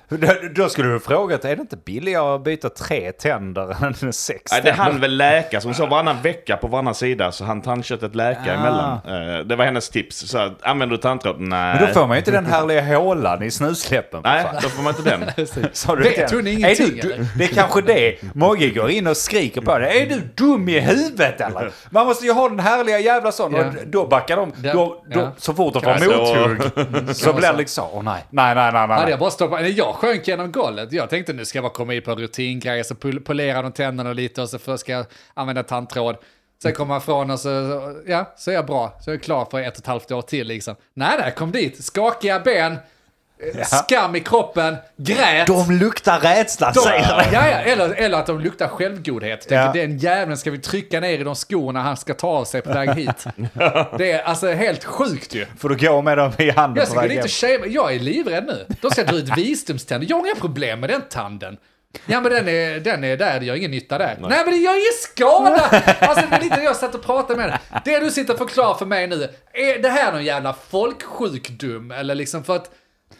[0.55, 4.61] Då, skulle du frågat, är det inte billigare att byta tre tänder än sex Nej,
[4.64, 8.14] det hann väl läka, så hon sa varannan vecka på varannan sida så han tandköttet
[8.14, 8.55] läka Ah.
[8.55, 8.98] emellan.
[9.38, 10.16] Eh, Det var hennes tips.
[10.16, 11.40] Så här, använder du tandtråd?
[11.40, 11.74] Nej.
[11.74, 14.20] Men då får man ju inte den härliga hålan i snusläppen.
[14.24, 15.46] Nej, då får man inte den.
[15.72, 17.26] Sa du Vet hon ingenting, är du, du?
[17.38, 18.16] Det är kanske det.
[18.34, 20.00] Mogge går in och skriker på det.
[20.02, 21.70] Är du dum i huvudet eller?
[21.90, 23.52] Man måste ju ha den härliga jävla sån.
[23.55, 23.59] Ja.
[23.66, 24.52] Och då backar de.
[24.62, 24.72] Ja.
[24.72, 25.32] Då, då, Ja.
[25.36, 28.24] Så fort de får mothugg så blir det liksom, åh nej.
[28.30, 29.11] Nej, nej, nej, Hade nej.
[29.11, 30.92] jag bara stoppat, nej, jag sjönk genom golvet.
[30.92, 33.72] Jag tänkte nu ska jag bara komma in på en rutingrej, så pol- polera de
[33.72, 36.16] tänderna lite och så först ska jag använda tandtråd.
[36.62, 37.49] Sen kommer man ifrån och så,
[38.07, 38.99] ja, så är jag bra.
[39.01, 40.74] Så är jag klar för ett och ett halvt år till liksom.
[40.95, 41.84] Nej, nej, kom dit.
[41.84, 42.76] Skakiga ben,
[43.59, 45.47] eh, skam i kroppen, grät.
[45.47, 49.40] De luktar rädsla De- säger ja, ja, eller, eller att de luktar självgodhet.
[49.40, 49.72] Tänker, Ja.
[49.72, 52.72] Den jäveln ska vi trycka ner i de skorna han ska ta av sig på
[52.72, 53.24] väg hit.
[53.99, 55.47] Det är alltså helt sjukt ju.
[55.59, 57.24] Får du gå med dem i handen Jag på ska gå väg dit hem.
[57.24, 57.30] och
[57.61, 57.66] shava.
[57.66, 58.66] Jag är livrädd nu.
[58.80, 60.07] De ska dra ut visdomständer.
[60.11, 61.57] Jag har inga problem med den tanden.
[62.07, 64.16] Ja men den är, den är där, det gör ingen nytta där.
[64.20, 65.80] Nej, men det gör ingen skada!
[66.01, 67.59] Alltså det var lite jag satt och pratade med dig.
[67.84, 71.90] Det du sitter och förklarar för mig nu, är det här någon jävla folksjukdom?
[71.90, 72.70] Eller liksom för att,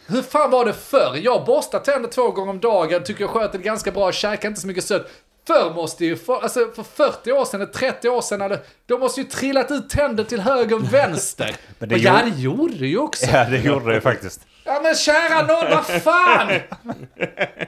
[0.07, 1.19] hur fan var det förr?
[1.23, 4.61] Jag borstar tänder två gånger om dagen, tycker jag sköter det ganska bra, käkar inte
[4.61, 5.07] så mycket sött.
[5.47, 8.99] Förr måste ju, för, alltså för 40 år sedan, eller 30 år sedan, eller, de
[8.99, 11.55] måste ju trillat ut tänder till höger och vänster.
[11.79, 13.25] Men det och ja, det gjorde det ju också.
[13.25, 14.41] Ja, det gjorde det faktiskt.
[14.67, 16.47] Ja men kära nån, vad fan!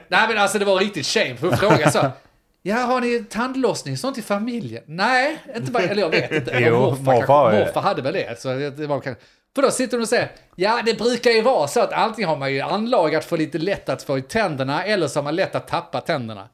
[0.08, 2.10] Nej men alltså det var riktigt shame, för att fråga så.
[2.62, 4.82] Ja, har ni tandlossning sånt i familjen?
[4.86, 6.50] Nej, inte bara, eller jag vet inte.
[6.60, 8.40] Jo, morfar, morfar ju- morfar hade väl det.
[8.40, 9.22] Så det var kanske,
[9.58, 12.36] för då sitter de och säger, ja det brukar ju vara så att antingen har
[12.36, 15.36] man ju anlag att få lite lätt att få i tänderna, eller så har man
[15.36, 16.48] lätt att tappa tänderna.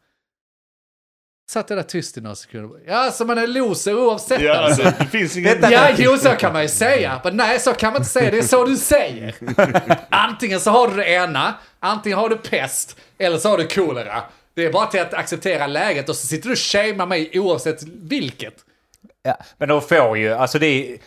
[1.51, 2.81] Satt jag där tyst i några sekunder.
[2.87, 4.83] Ja, så man är loser oavsett Ja, alltså.
[4.83, 5.59] det, finns ingen...
[5.71, 7.21] Ja, jo, så kan man ju säga.
[7.25, 8.31] Men nej, så kan man inte säga.
[8.31, 9.35] Det är så du säger.
[10.09, 14.23] Antingen så har du det ena, antingen har du pest, eller så har du kolera.
[14.55, 17.83] Det är bara till att acceptera läget och så sitter du och shamear mig oavsett
[17.83, 18.55] vilket.
[19.23, 20.99] Ja, men de får ju, alltså det är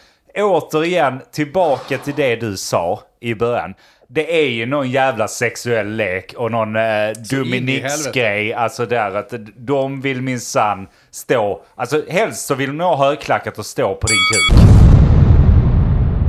[0.43, 3.73] återigen tillbaka till det du sa i början.
[4.09, 7.11] Det är ju någon jävla sexuell lek och någon eh.
[7.31, 8.53] Dominix-grej.
[8.53, 13.65] Alltså där att de vill minsann stå, alltså helst så vill de ha högklackat och
[13.65, 14.69] stå på din kuk.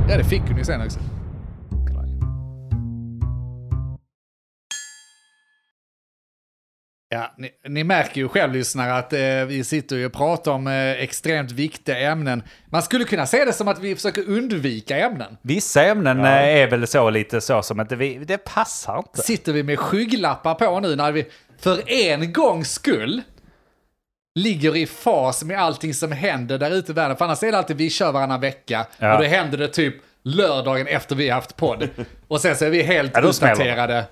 [0.09, 0.99] Ja, det fick hon ju sen också.
[7.11, 10.67] Ja, ni, ni märker ju själv lyssnare att eh, vi sitter ju och pratar om
[10.67, 12.43] eh, extremt viktiga ämnen.
[12.71, 15.37] Man skulle kunna se det som att vi försöker undvika ämnen.
[15.41, 19.21] Vissa ämnen eh, är väl så lite så som att det, vi- det passar inte.
[19.21, 21.25] sitter vi med skygglappar på nu när vi
[21.59, 23.21] för en gångs skull
[24.39, 27.17] ligger i fas med allting som händer där ute i världen.
[27.17, 29.13] För annars är det alltid vi kör varannan vecka Ja.
[29.17, 31.89] och då händer det typ lördagen efter vi haft podd.
[32.27, 34.05] Och sen så är vi helt Ja, uppdaterade.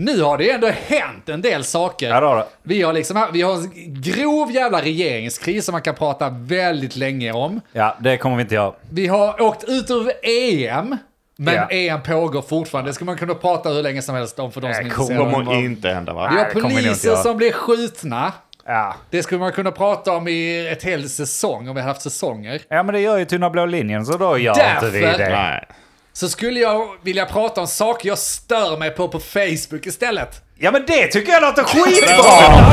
[0.00, 2.08] Nu har det ändå hänt en del saker.
[2.08, 2.46] Ja, det har det.
[2.62, 3.70] Vi har liksom vi har en
[4.02, 7.60] grov jävla regeringskris som man kan prata väldigt länge om.
[7.72, 8.72] Ja, det kommer vi inte göra.
[8.90, 10.96] Vi har åkt ut ur EM.
[11.36, 11.68] Men Ja.
[11.70, 12.90] EM pågår fortfarande.
[12.90, 14.90] Det ska man kunna prata hur länge som helst om för de som är Det
[14.94, 15.64] kommer intresserade.
[15.64, 16.28] inte hända va?
[16.32, 18.32] Vi har Nej, poliser som blir skjutna.
[18.66, 18.94] Ja.
[19.10, 22.60] Det skulle man kunna prata om i ett hel säsong om vi hade haft säsonger.
[22.68, 25.28] ja, men det gör ju Tunna blå linjen så då gör Därför- inte vi det.
[25.28, 25.64] Nej.
[26.12, 30.42] Så skulle jag vilja prata om saker jag stör mig på på Facebook istället.
[30.58, 32.72] Ja men det tycker jag låter skitbra!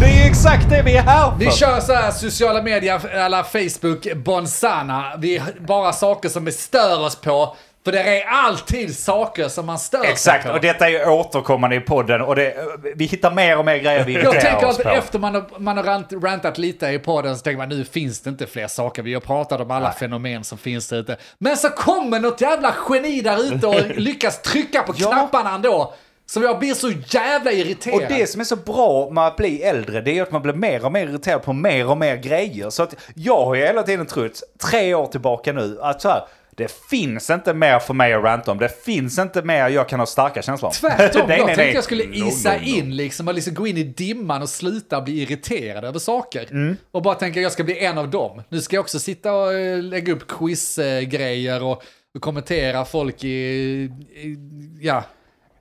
[0.00, 1.38] Det är ju exakt det vi är här för.
[1.38, 5.16] Vi kör så här sociala medier, alla Facebook, Bonsana.
[5.18, 7.56] Vi bara saker som vi stör oss på.
[7.84, 10.56] För det är alltid saker som man stör Exakt, sig på.
[10.56, 12.54] och detta är ju återkommande i podden och det,
[12.96, 14.88] vi hittar mer och mer grejer vi Jag tänker oss att på.
[14.90, 18.20] efter man har, man har rant, rantat lite i podden så tänker man nu finns
[18.20, 19.02] det inte fler saker.
[19.02, 21.16] Vi har pratat om alla fenomen som finns där ute.
[21.38, 25.10] Men så kommer något jävla geni där ute och lyckas trycka på Ja.
[25.12, 25.94] knapparna ändå.
[26.26, 27.94] Så jag blir så jävla irriterad.
[28.02, 30.52] Och det som är så bra med att bli äldre, det är att man blir
[30.54, 32.70] mer och mer irriterad på mer och mer grejer.
[32.70, 36.22] Så att jag har ju hela tiden trott, tre år tillbaka nu, att så här,
[36.58, 38.58] det finns inte mer för mig att ranta om.
[38.58, 40.72] Det finns inte mer jag kan ha starka känslor om.
[40.72, 42.66] Tvärtom, nej, jag nej, tänkte jag skulle isa No, no, no.
[42.66, 46.48] in liksom och liksom gå in i dimman och sluta bli irriterad över saker.
[46.50, 46.76] Mm.
[46.90, 48.42] Och bara tänka jag ska bli en av dem.
[48.48, 51.82] Nu ska jag också sitta och eh, lägga upp quizgrejer och,
[52.14, 54.36] och kommentera folk i, i
[54.80, 55.04] ja,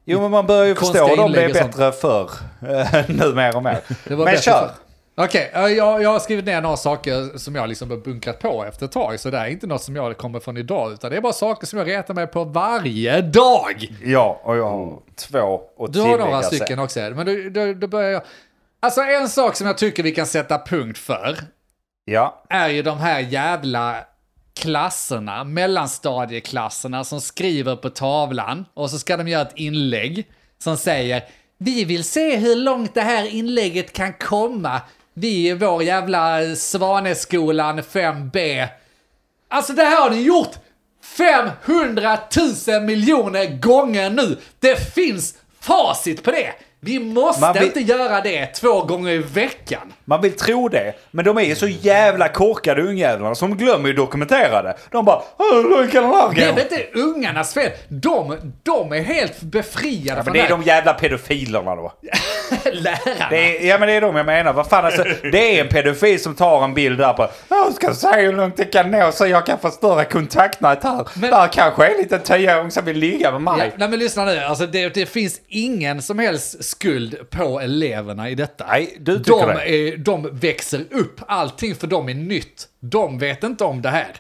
[0.10, 1.32] Jo, men man börjar ju förstå dem.
[1.32, 2.32] Det är bättre förr.
[3.08, 3.80] nu mer och mer.
[4.08, 4.52] Men kör.
[4.52, 4.72] förr.
[5.20, 8.66] Okej, eh, jag, jag har skrivit ner några saker som jag liksom har bunkrat på
[8.66, 9.20] efter ett tag.
[9.20, 11.68] Så det är inte något som jag kommer från idag, utan det är bara saker
[11.68, 13.96] som jag retar mig på varje dag.
[14.04, 17.88] Ja, och jag har två och Du har några stycken också, men då, då, då
[17.88, 18.22] börjar jag.
[18.80, 21.38] Alltså en sak som jag tycker vi kan sätta punkt för
[22.06, 22.44] Ja.
[22.50, 23.96] är ju de här jävla
[24.60, 31.24] klasserna, mellanstadieklasserna som skriver på tavlan och så ska de göra ett inlägg som säger
[31.58, 34.82] vi vill se hur långt det här inlägget kan komma.
[35.20, 38.68] Vi vår jävla Svaneskolan 5B.
[39.50, 40.52] Alltså det här har ni gjort
[41.18, 42.18] 500
[42.68, 44.38] 000 miljoner gånger nu.
[44.60, 46.54] Det finns facit på det.
[46.80, 49.94] Vi måste vill- inte göra det två gånger i veckan.
[50.10, 53.94] Man vill tro det, men de är ju så jävla korkade ungjävlarna som glömmer ju
[53.94, 54.76] dokumentera det.
[54.92, 57.72] De bara "Åh, hur kan den här Det är väl inte ungarnas fel?
[57.88, 61.94] De, de är helt befriade Ja, men från det är det de jävla pedofilerna då.
[62.72, 63.38] lärarna.
[63.38, 64.54] Är, ja men det är de jag menar.
[64.54, 67.94] Vad fan alltså, det är en pedofil som tar en bild där på Jag ska
[67.94, 71.08] se hur långt det kan nå så jag kan få större kontaktnät här.
[71.14, 73.72] Men- där kanske är en liten tioåring som vill ligga med Ja, mig.
[73.78, 78.36] nej men lyssna nu, alltså det, det finns ingen som helst skuld på eleverna i
[78.36, 78.66] detta.
[78.70, 79.70] Nej, du tycker de, det.
[79.70, 82.68] är, de växer upp, allting för dem är nytt.
[82.80, 84.16] De vet inte om det här.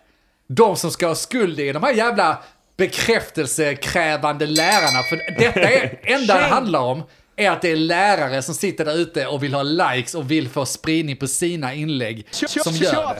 [0.47, 2.43] De som ska ha skuld är de här jävla
[2.77, 5.03] bekräftelsekrävande lärarna.
[5.09, 7.03] För detta är, enda det handlar om
[7.35, 10.49] är att det är lärare som sitter där ute och vill ha likes och vill
[10.49, 13.15] få spridning på sina inlägg som gör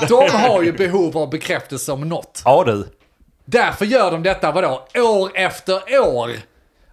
[0.00, 0.06] det.
[0.08, 2.42] De har ju behov av bekräftelse om något.
[2.44, 2.88] Ja du.
[3.44, 6.30] Därför gör de detta, vadå, år efter år.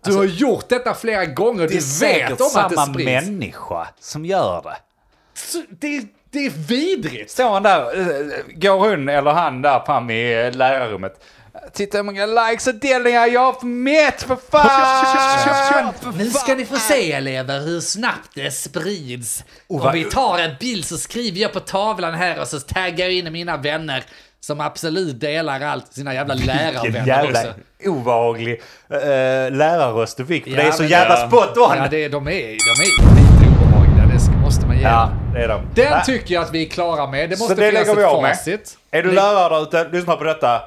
[0.03, 2.93] Du har gjort detta flera gånger, Det är du säkert vet om att det samma
[2.93, 3.05] sprids.
[3.27, 4.75] människa som gör det.
[5.35, 7.31] Så Det, det är vidrigt.
[7.31, 8.25] Står han där, eh,
[8.55, 11.13] går hon eller han där fram i eh, lärarrummet.
[11.73, 15.93] Titta hur många likes och delningar jag har på mitt för fan!
[16.17, 19.43] Nu ska ni få se elever hur snabbt det sprids.
[19.67, 23.13] Om vi tar en bild så skriver jag på tavlan här och så taggar jag
[23.13, 24.03] in mina vänner
[24.39, 27.53] som absolut delar allt, sina jävla lärarvänner jävla också.
[27.85, 28.53] obehaglig
[28.91, 28.97] uh,
[29.51, 30.43] lärarröst du fick.
[30.43, 31.27] För Ja, det är så jävla Ja.
[31.27, 31.77] spot on.
[31.77, 33.24] Ja, det, de, är, de är
[34.85, 35.61] Ja, det är de.
[35.75, 36.03] Den Nej.
[36.05, 37.29] tycker jag att vi är klara med.
[37.29, 38.37] Det Så måste det finnas lägger vi ett av med.
[38.37, 38.77] facit.
[38.91, 40.61] Är du lärare där ute, lyssna på detta.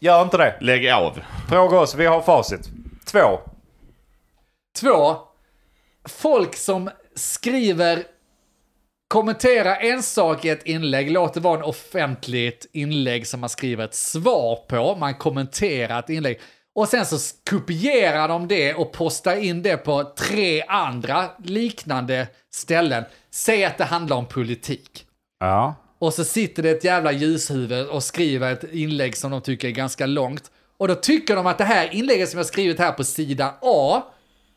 [0.00, 0.56] Gör inte det.
[0.60, 1.20] Lägg av.
[1.48, 2.60] Fråga oss, vi har facit.
[3.06, 3.40] Två.
[4.80, 5.16] Två,
[6.08, 8.02] folk som skriver,
[9.08, 13.84] kommentera en sak i ett inlägg, låt det vara en offentligt inlägg som man skriver
[13.84, 16.40] ett svar på, man kommenterar ett inlägg.
[16.74, 17.18] Och sen så
[17.50, 23.04] kopierar de det och postar in det på tre andra liknande ställen.
[23.30, 25.06] Säg att det handlar om politik.
[25.40, 25.74] Ja.
[25.98, 29.72] Och så sitter det ett jävla ljushuvud och skriver ett inlägg som de tycker är
[29.72, 30.50] ganska långt.
[30.78, 34.02] Och då tycker de att det här inlägget som jag skrivit här på sida A,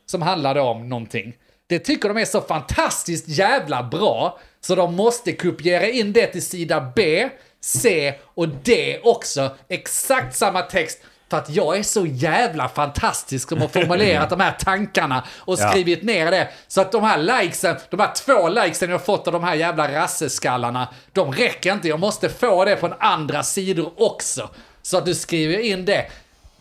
[0.06, 1.36] som handlade om någonting,
[1.66, 6.46] det tycker de är så fantastiskt jävla bra, så de måste kopiera in det till
[6.46, 7.28] sida B,
[7.60, 9.56] C och D också.
[9.68, 10.98] Exakt samma text.
[11.30, 15.70] För att jag är så jävla fantastisk som har formulerat de här tankarna och Ja.
[15.70, 16.48] skrivit ner det.
[16.68, 19.92] Så att de här likesen, de här två likesen jag fått av de här jävla
[19.92, 21.88] rasseskallarna, de räcker inte.
[21.88, 24.50] Jag måste få det från andra sidor också.
[24.82, 26.06] Så att du skriver in det.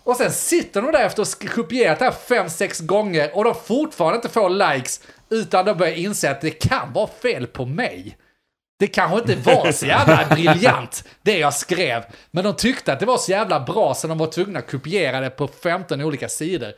[0.04, 3.44] Och sen sitter de där efter att ha kopierat det här fem, sex gånger och
[3.44, 5.02] de fortfarande inte får likes.
[5.30, 8.18] Utan de börjar inse att det kan vara fel på mig.
[8.78, 12.04] Det kanske inte var så jävla briljant, det jag skrev.
[12.32, 15.20] Men de tyckte att det var så jävla bra så de var tvungna att kopiera
[15.20, 16.74] det på 15 olika sidor.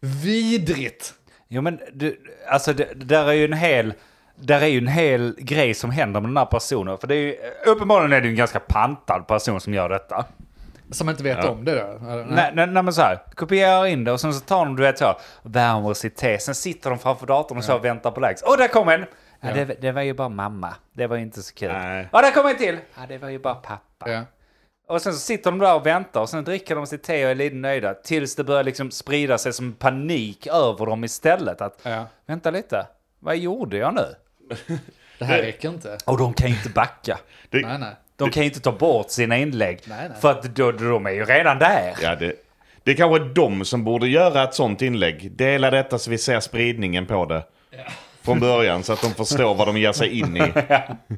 [0.00, 1.14] Vidrigt.
[1.48, 3.94] Jo men du, alltså det, där är ju en hel...
[4.36, 6.98] Där är ju en hel grej som händer med den här personen.
[6.98, 7.36] För det är ju,
[7.66, 10.24] uppenbarligen är det ju en ganska pantad person som gör detta.
[10.90, 12.10] Som inte vet om det då?
[12.10, 12.24] Eller?
[12.24, 14.82] Nej, nej, nej men så här, kopierar in det och sen så tar de du
[14.82, 18.20] vet så, värmer sitt te, sen sitter de framför datorn och så och väntar på
[18.20, 18.42] likes.
[18.46, 19.06] Åh, där kom en!
[19.42, 19.64] Ja, Ja.
[19.64, 20.74] det, det var ju bara mamma.
[20.92, 21.68] Det var ju inte så kul.
[21.72, 22.08] Nej.
[22.12, 22.78] Ja, där kom en till!
[22.96, 24.10] Ja, det var ju bara pappa.
[24.10, 24.22] Ja.
[24.88, 27.30] Och sen så sitter de där och väntar och sen dricker de sitt te och
[27.30, 27.94] är lite nöjda.
[27.94, 31.60] Tills det börjar liksom sprida sig som panik över dem istället.
[31.60, 32.06] Att, Ja.
[32.26, 32.86] vänta lite,
[33.18, 34.06] vad gjorde jag nu?
[35.18, 35.98] Det här räcker inte.
[36.06, 37.18] Och de kan ju inte backa.
[37.50, 37.94] Det, Nej, nej.
[38.16, 39.80] De kan ju inte ta bort sina inlägg.
[39.84, 40.18] Nej, nej.
[40.20, 41.94] För att då, de är ju redan där.
[42.02, 42.34] ja, det,
[42.82, 45.32] det är kanske de som borde göra ett sånt inlägg.
[45.32, 47.42] Dela detta så vi ser spridningen på det.
[48.24, 50.40] Från början så att de förstår vad de ger sig in i.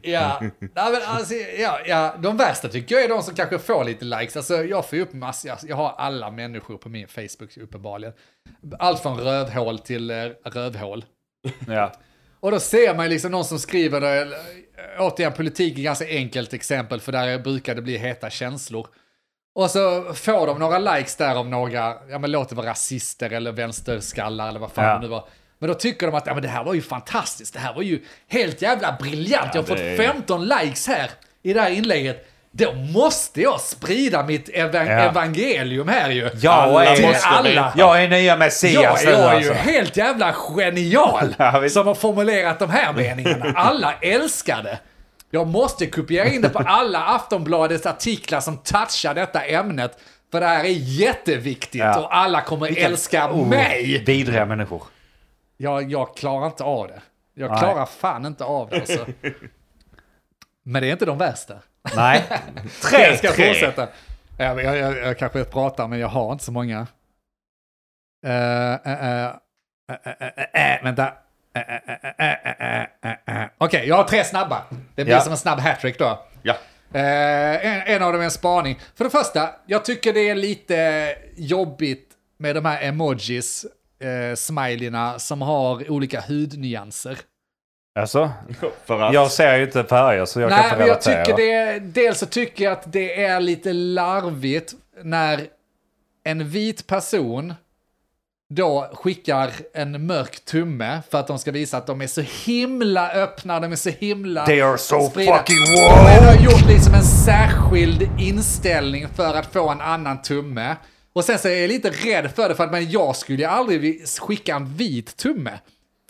[0.03, 3.85] Ja, nej, men alltså, ja, ja, de värsta tycker jag är de som kanske får
[3.85, 4.37] lite likes.
[4.37, 8.15] Alltså, jag får upp massor, jag, jag har alla människor på min Facebook uppenbarligen.
[8.79, 11.05] Allt från rövhål till eh, rövhål.
[11.69, 11.93] Ja.
[12.41, 14.29] Och då ser man ju liksom någon som skriver, det,
[14.99, 18.87] återigen politik är ganska enkelt exempel för där brukar det bli heta känslor.
[19.55, 23.31] Och så får de några likes där om några, ja men låt det vara rasister
[23.31, 24.95] eller vänsterskallar eller vad fan Ja.
[24.95, 25.29] det nu var.
[25.59, 27.83] Men då tycker de att ja, men det här var ju fantastiskt, det här var
[27.83, 31.11] ju helt jävla briljant, jag har det fått är- 15 likes här
[31.43, 32.31] i det här inlägget.
[32.57, 34.93] Då måste jag sprida mitt evan- Ja.
[34.93, 36.31] evangelium här ju.
[36.41, 37.73] Jag är, måste alla.
[37.77, 39.51] jag är nya Messias Jag är alltså.
[39.53, 43.53] ju helt jävla genial Ja, som har formulerat de här meningarna.
[43.57, 44.79] Alla älskar det.
[45.31, 49.99] Jag måste kopiera in det på alla Aftonbladets artiklar som touchar detta ämnet.
[50.33, 52.01] För det här är jätteviktigt Ja.
[52.01, 54.03] och alla kommer älska Oh, mig.
[54.07, 54.83] Vidriga människor.
[55.65, 57.03] Jag, jag klarar inte av det.
[57.35, 57.59] Jag Nej.
[57.59, 59.07] klarar fan inte av det alltså.
[60.63, 61.55] Men det är inte de värsta.
[61.97, 62.25] Nej.
[62.93, 63.49] Jag ska tre.
[63.49, 63.89] fortsätta.
[64.39, 66.87] Jag, jag, jag, jag kanske pratar, men jag har inte så många.
[68.27, 68.31] Uh,
[68.87, 69.27] uh,
[69.91, 71.13] uh, vänta.
[71.57, 74.63] Uh, Okej, jag har tre snabba.
[74.95, 75.21] Det blir Ja.
[75.21, 76.27] som en snabb hattrick då.
[76.43, 76.55] Ja.
[76.93, 78.81] Eh, en, en av dem är en spaning.
[78.95, 83.67] För det första, jag tycker det är lite jobbigt med de här emojis,
[83.99, 87.19] eh, smileyna, som har olika hudnyanser.
[87.99, 88.31] Alltså,
[88.85, 89.15] För att...
[89.15, 91.25] jag ser ju inte färger så jag kan Nej, inte men jag relatera.
[91.25, 95.47] tycker det, dels så tycker jag att det är lite larvigt när
[96.25, 97.55] en vit person
[98.49, 103.11] då skickar en mörk tumme för att de ska visa att de är så himla
[103.11, 104.47] öppna, de är så himla...
[104.47, 105.37] They are so spridda.
[105.39, 110.77] fucking De har gjort liksom en särskild inställning för att få en annan tumme.
[111.15, 113.45] Och sen så är jag lite rädd för det, för att men jag skulle ju
[113.45, 115.59] aldrig skicka en vit tumme.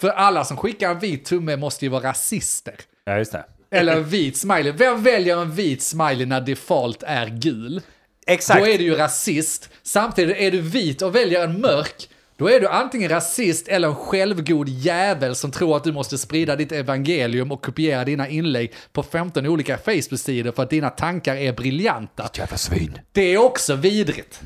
[0.00, 2.74] För alla som skickar en vit tumme måste ju vara rasister.
[3.04, 3.44] Ja, just det.
[3.70, 4.72] Eller en vit smiley.
[4.72, 7.80] Vem väljer en vit smiley när default är gul?
[8.26, 8.60] Exakt.
[8.60, 9.70] Då är du ju rasist.
[9.82, 13.94] Samtidigt är du vit och väljer en mörk, då är du antingen rasist eller en
[13.94, 19.02] självgod jävel som tror att du måste sprida ditt evangelium och kopiera dina inlägg på
[19.02, 22.30] 15 olika Facebook-sidor för att dina tankar är briljanta.
[22.34, 22.98] Jävla svin.
[23.12, 24.40] Det är också vidrigt.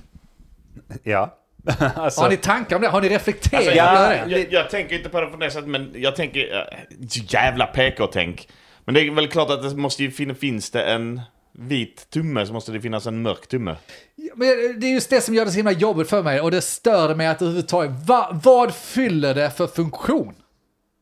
[1.03, 1.35] Ja.
[1.95, 2.89] alltså, Har ni tankar om det?
[2.89, 4.37] Har ni reflekterat Alltså, över jag, det?
[4.39, 6.69] jag, jag tänker inte på det på det sättet, men jag tänker...
[7.29, 8.49] jävla PK-tänk.
[8.85, 10.39] Men det är väl klart att det måste ju finnas...
[10.39, 11.21] Finns det en
[11.53, 13.77] vit tumme så måste det finnas en mörk tumme.
[14.35, 14.49] Men
[14.81, 17.15] det är just det som gör det så himla jobbigt för mig och det stör
[17.15, 20.35] mig att överhuvudtaget, va, vad fyller det för funktion?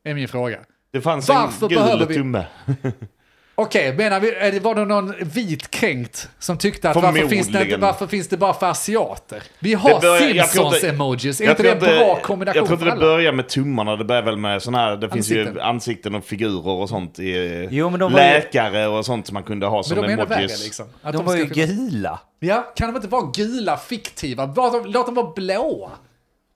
[0.04, 0.58] Är min fråga.
[0.92, 2.92] Det fanns Varför en gul behöver vi-
[3.58, 8.06] Okej, menar vi, var det någon vit kränkt som tyckte att varför finns, det varför
[8.06, 9.42] finns det bara för asiater?
[9.58, 13.32] Vi har Simpsons-emojis, är Jag inte det en bra kombination Jag tror inte det börjar
[13.32, 15.62] med tummarna, det börjar väl med sådana här, det finns ju Ansikten.
[15.62, 17.18] ansikten och figurer och sånt.
[17.18, 19.96] I, Jo, men de var ju- läkare och sånt som man kunde ha Men som
[19.96, 20.64] de är ännu värre emojis.
[20.64, 20.86] liksom.
[21.02, 22.20] Att de var ju gula.
[22.40, 24.46] Ja, kan de inte vara gula, fiktiva?
[24.56, 25.90] Låt dem, låt dem vara blåa.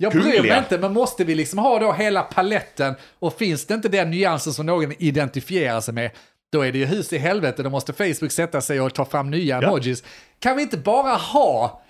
[0.03, 3.75] Jag bryr mig inte, men måste vi liksom ha då hela paletten och finns det
[3.75, 6.11] inte den nyansen som någon identifierar sig med,
[6.53, 9.31] då är det ju hus i helvete, då måste Facebook sätta sig och ta fram
[9.31, 10.03] nya emojis.
[10.39, 11.83] Kan vi inte bara ha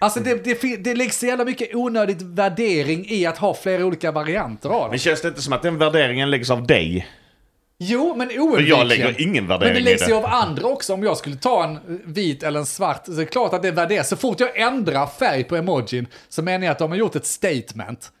[0.00, 4.12] Alltså det, det, det läggs så jävla mycket onödigt värdering i att ha flera olika
[4.12, 4.98] varianter av Men det.
[4.98, 7.06] känns det inte som att den värderingen läggs av dig?
[7.78, 8.78] Jo, men För oundvikligen.
[8.78, 10.14] jag lägger ingen Men värdering det i läggs ju det.
[10.14, 10.92] av andra också.
[10.94, 13.70] Om jag skulle ta en vit eller en svart, så är det klart att det
[13.70, 14.08] värderas.
[14.08, 17.26] Så fort jag ändrar färg på emojin så menar jag att de har gjort ett
[17.26, 18.12] statement.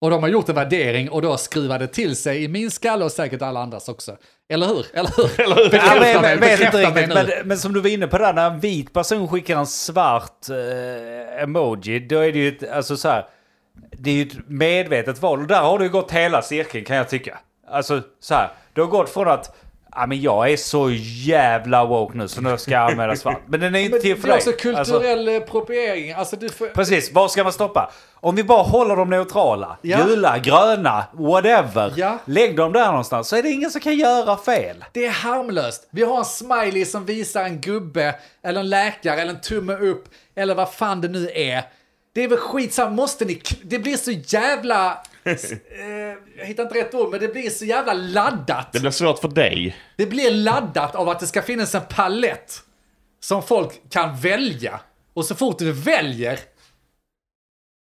[0.00, 3.04] Och de har gjort en värdering och då skruvar det till sig i min skalle
[3.04, 4.16] och säkert alla andras också.
[4.48, 4.86] Eller hur?
[4.92, 5.40] Eller hur?
[5.44, 5.76] Eller hur?
[5.76, 7.14] Ja, men, mig, vet inte mig riktigt, nu.
[7.14, 10.48] men, men som du var inne på där, när en vit person skickar en svart
[10.48, 13.26] eh, emoji, då är det ju ett, alltså så här,
[13.92, 15.40] det är ju ett medvetet val.
[15.40, 17.38] Och där har du ju gått hela cirkeln kan jag tycka.
[17.68, 19.56] Alltså så här, du har gått från att
[19.98, 20.90] Ja, men jag är så
[21.24, 23.40] jävla woke nu så nu ska jag använda svart.
[23.46, 24.36] Men den är inte Men till det för är dig.
[24.38, 26.12] också Alltså, kulturell alltså, appropriering.
[26.12, 27.90] Alltså, du får, precis, var ska man stoppa?
[28.14, 30.04] Om vi bara håller dem neutrala, Ja.
[30.04, 31.92] gula, gröna, whatever.
[31.96, 32.18] Ja.
[32.24, 34.84] Lägg dem där någonstans så är det ingen som kan göra fel.
[34.92, 35.88] Det är harmlöst.
[35.90, 40.04] Vi har en smiley som visar en gubbe, eller en läkare, eller en tumme upp,
[40.34, 41.62] eller vad fan det nu är.
[42.14, 43.42] Det är väl skitsamma, måste ni...
[43.62, 44.98] Det blir så jävla...
[45.26, 45.36] eh,
[46.38, 48.72] jag hittar inte rätt ord, men det blir så jävla laddat.
[48.72, 49.76] Det blir svårt för dig.
[49.96, 52.62] Det blir laddat av att det ska finnas en palett
[53.20, 54.80] som folk kan välja.
[55.14, 56.38] Och så fort du väljer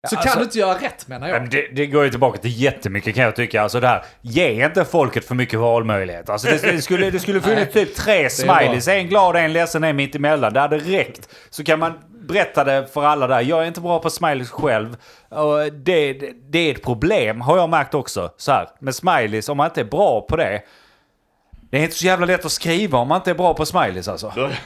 [0.10, 1.50] så kan alltså- du inte göra rätt menar jag.
[1.50, 3.62] Det, det går ju tillbaka till jättemycket kan jag tycka.
[3.62, 6.30] Alltså det här, ge inte folket för mycket valmöjlighet.
[6.30, 9.96] Alltså det, det skulle, det skulle funnits typ tre smileys, en glad, en ledsen, en
[9.96, 10.54] mitt emellan.
[10.54, 11.30] Det hade räckt.
[11.50, 11.94] Så kan man
[12.28, 13.42] berätta det för alla där.
[13.42, 14.98] Jag är inte bra på smileys själv.
[15.30, 18.34] Och det, det, det är ett problem, har jag märkt också.
[18.38, 20.62] Så här, med smileys, om man inte är bra på det.
[21.74, 24.08] Det är inte så jävla lätt att skriva om man inte är bra på smileys
[24.08, 24.34] alltså.
[24.36, 24.58] Nej,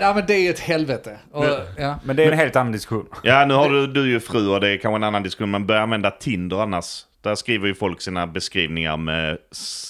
[0.00, 1.18] nej, men det är ett helvete.
[1.32, 1.44] Och,
[1.78, 1.98] ja.
[2.04, 3.06] Men det är en helt annan diskussion.
[3.22, 5.50] Ja, nu har du, du ju fru och det är kanske en annan diskussion.
[5.50, 7.02] Man börjar använda Tinder annars.
[7.22, 9.38] Där skriver ju folk sina beskrivningar med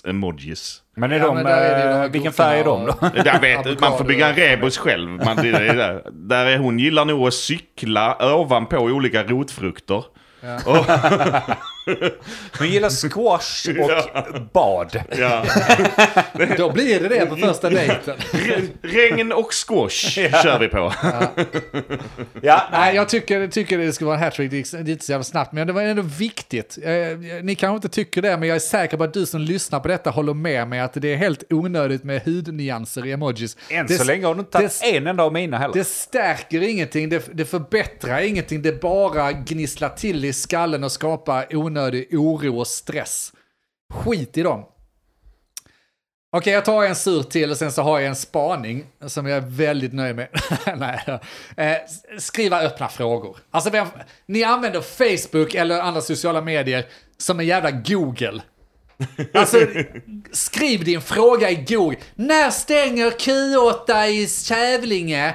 [0.08, 0.82] emojis.
[0.96, 3.10] Men är Ja, de, men är det de eh, vilken färg är de och- då?
[3.24, 5.10] Jag vet, man får bygga en rebus själv.
[5.10, 6.02] Man, det är där.
[6.12, 10.04] där är, hon gillar nog att cykla ovanpå olika rotfrukter.
[12.58, 15.00] Hon gillar squash och bad.
[15.18, 15.44] Ja.
[16.56, 18.16] Då blir det det på första dejten.
[18.32, 19.90] Re- Regn och squash
[20.42, 20.92] kör vi på.
[22.42, 24.50] Ja, Nej, jag tycker, tycker det ska vara en hattrick.
[24.50, 26.78] Det gick inte så jävla snabbt, men det var ändå viktigt.
[26.82, 26.92] Eh,
[27.42, 29.88] Ni kanske inte tycker det, men jag är säker på att du som lyssnar på
[29.88, 33.56] detta håller med mig att det är helt onödigt med hudnyanser i emojis.
[33.70, 35.74] Än det, så länge har du inte tagit en enda av mina heller.
[35.74, 41.46] Det stärker ingenting, det, det förbättrar ingenting, det bara gnisslar till i skallen och skapar
[41.76, 43.32] onödig oro och stress.
[43.94, 44.64] Skit i dem.
[46.32, 49.36] Okej, jag tar en sur till och sen så har jag en spaning som jag
[49.36, 50.28] är väldigt nöjd med.
[50.76, 51.20] Nej,
[51.56, 51.76] eh,
[52.18, 53.38] skriva öppna frågor.
[53.50, 53.86] Alltså, vem,
[54.26, 56.86] ni använder Facebook eller andra sociala medier
[57.18, 58.42] som en jävla Google.
[59.34, 59.58] Alltså,
[60.32, 61.98] skriv din fråga i Google.
[62.14, 65.34] När stänger Q8 i Kävlinge?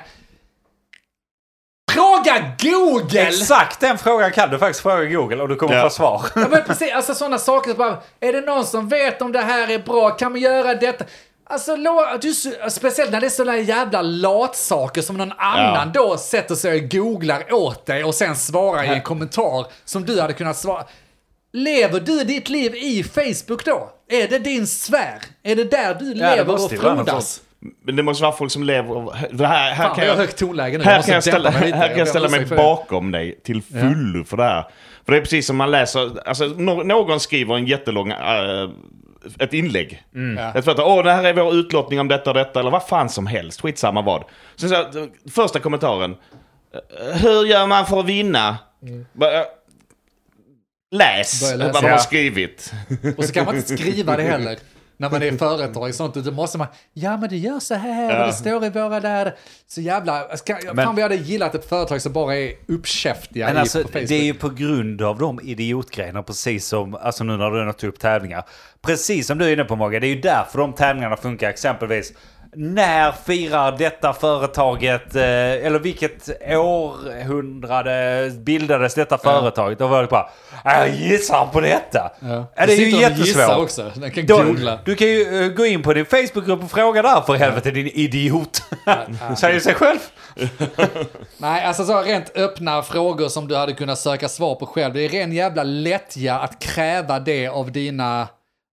[1.94, 3.22] Fråga Google!
[3.22, 5.84] Exakt den frågan kan du faktiskt fråga Google och du kommer Ja.
[5.84, 6.22] få svar.
[6.36, 7.74] Ja, men precis, alltså sådana saker.
[7.74, 10.10] Bara, är det någon som vet om det här är bra?
[10.10, 11.06] Kan man göra detta?
[11.50, 12.34] Alltså, lo- du,
[12.70, 17.54] speciellt när det är sådana jävla latsaker som någon annan då sätter sig och googlar
[17.54, 20.84] åt dig och sen svarar i en kommentar som du hade kunnat svara.
[21.54, 23.90] Lever du ditt liv i Facebook då?
[24.10, 25.20] Är det din sfär?
[25.44, 27.42] Är det där du det lever och frodas?
[27.86, 29.14] Men det måste vara folk som lever...
[29.38, 30.84] Det här, här Fan, kan jag högt tonläge nu.
[30.84, 34.38] här kan jag ställa, mig här kan jag ställa mig bakom dig till fullo för
[34.38, 34.66] det här.
[35.06, 38.70] För det är precis som man läser, alltså nå- någon skriver en jättelång, äh,
[39.40, 40.04] ett inlägg.
[40.38, 40.54] Ja.
[40.56, 43.10] Ett företag, åh det här är vår utlottning om detta och detta, eller vad fan
[43.10, 44.24] som helst, skitsamma vad.
[44.56, 46.12] Så, här, första kommentaren,
[46.74, 48.58] "Eh, hur gör man för att vinna?
[49.14, 49.46] Bara, eh,
[50.96, 51.98] Läs vad de har Ja.
[51.98, 52.74] skrivit.
[53.18, 54.58] Och så kan man inte skriva det heller.
[55.02, 58.20] När man är företag och sånt, då måste man, ja men det gör så här
[58.22, 59.36] och det står i våra där.
[59.68, 63.56] Så jävla, ska, Men- fan jag hade gillat ett företag som bara är uppkäftiga Men
[63.56, 64.08] i, alltså, på Facebook.
[64.08, 67.66] det är ju på grund av de idiotgrejerna, precis som alltså nu när du har
[67.66, 68.44] tagit upp tävlingar.
[68.82, 71.50] Precis som du är inne på Mogge, det är ju därför de tävlingarna funkar.
[71.50, 72.14] Exempelvis,
[72.56, 75.24] när firar detta företaget, eh,
[75.66, 79.80] eller vilket århundrade bildades detta företaget?
[79.80, 80.30] Då var det bara,
[80.64, 82.12] jag gissar på detta.
[82.20, 82.46] Ja.
[82.56, 83.58] Ja, det är ju jättesvårt.
[83.58, 83.92] också.
[83.96, 84.44] Den kan Då,
[84.86, 87.88] du kan ju eh, gå in på din Facebookgrupp och fråga där för helvete din
[87.88, 88.64] idiot.
[89.38, 90.00] Säger sig själv.
[91.38, 94.94] Nej, alltså så rent öppna frågor som du hade kunnat söka svar på själv.
[94.94, 98.28] Det är ren jävla lättja att kräva det av dina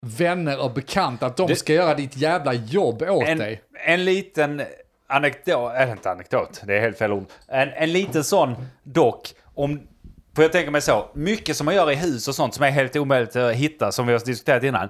[0.06, 1.26] vänner och bekanta.
[1.26, 3.62] Att de Det- ska göra ditt jävla jobb åt en, dig.
[3.86, 4.62] en liten
[5.08, 7.26] anekdot, eller inte anekdot, det är helt fel ord.
[7.48, 9.80] En, en liten sån dock, om,
[10.36, 12.70] för jag tänker mig så, mycket som man gör i hus och sånt som är
[12.70, 14.88] helt omöjligt att hitta, som vi har diskuterat innan.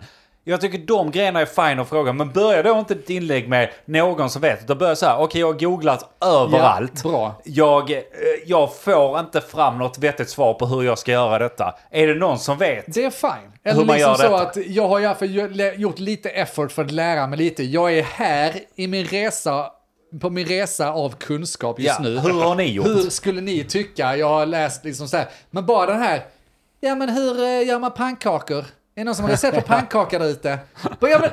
[0.49, 3.71] Jag tycker de grejerna är fine att fråga, men börja då inte ett inlägg med
[3.85, 4.63] någon som vet.
[4.65, 7.01] Utan börja så här, okej jag har googlat överallt.
[7.05, 7.35] Ja, bra.
[7.45, 7.99] Jag, eh,
[8.47, 11.75] jag får inte fram något vettigt svar på hur jag ska göra detta.
[11.91, 12.95] Är det någon som vet?
[12.95, 13.31] Det är fine.
[13.63, 14.37] Hur Eller man liksom gör så detta.
[14.37, 17.65] att jag har i alla fall gjort lite effort för att lära mig lite.
[17.65, 19.71] Jag är här i min resa,
[20.21, 22.19] på min resa av kunskap just Ja, nu.
[22.19, 22.87] hur har ni gjort?
[22.87, 24.17] Hur skulle ni tycka?
[24.17, 26.25] Jag har läst liksom så här, men bara den här,
[26.81, 28.65] ja men hur eh, gör man pannkakor?
[28.99, 30.59] Är det någon som har recept på pannkakor där ute?
[31.01, 31.31] Bara, Ja, men,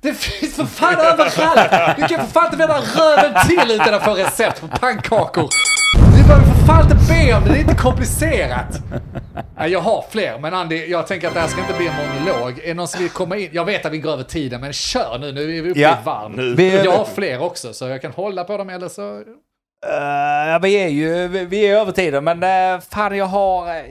[0.00, 1.96] det, finns för fan överallt!
[1.96, 5.48] Du kan för fan inte vända röven till utan att få recept på pannkakor.
[6.16, 8.78] Du behöver för fan inte be om det, det är inte komplicerat.
[9.68, 12.58] Jag har fler, men Andy, jag tänker att det här ska inte bli en monolog.
[12.58, 13.48] Är det någon som vill komma in?
[13.52, 15.90] Jag vet att vi går över tiden, men kör nu, nu är vi uppe Ja.
[16.00, 16.60] i varv.
[16.84, 19.22] Jag har fler också, så jag kan hålla på dem eller så...
[19.82, 22.42] Ja, vi är ju vi- vi är över tiden, men
[22.74, 23.68] uh, fan jag har...
[23.68, 23.82] eh,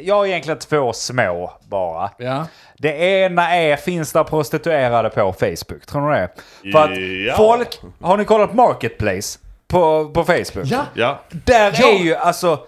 [0.00, 2.10] jag har egentligen två små bara.
[2.18, 2.46] Ja.
[2.78, 5.86] Det ena är, finns det prostituerade på Facebook?
[5.86, 6.28] Tror ni det?
[6.72, 6.90] För att
[7.26, 7.34] Ja.
[7.36, 7.78] folk...
[8.00, 9.38] Har ni kollat Marketplace
[9.68, 10.64] på, på Facebook?
[10.66, 10.82] Ja.
[10.94, 11.20] Ja.
[11.30, 11.88] Där Ja.
[11.88, 12.58] är ju alltså...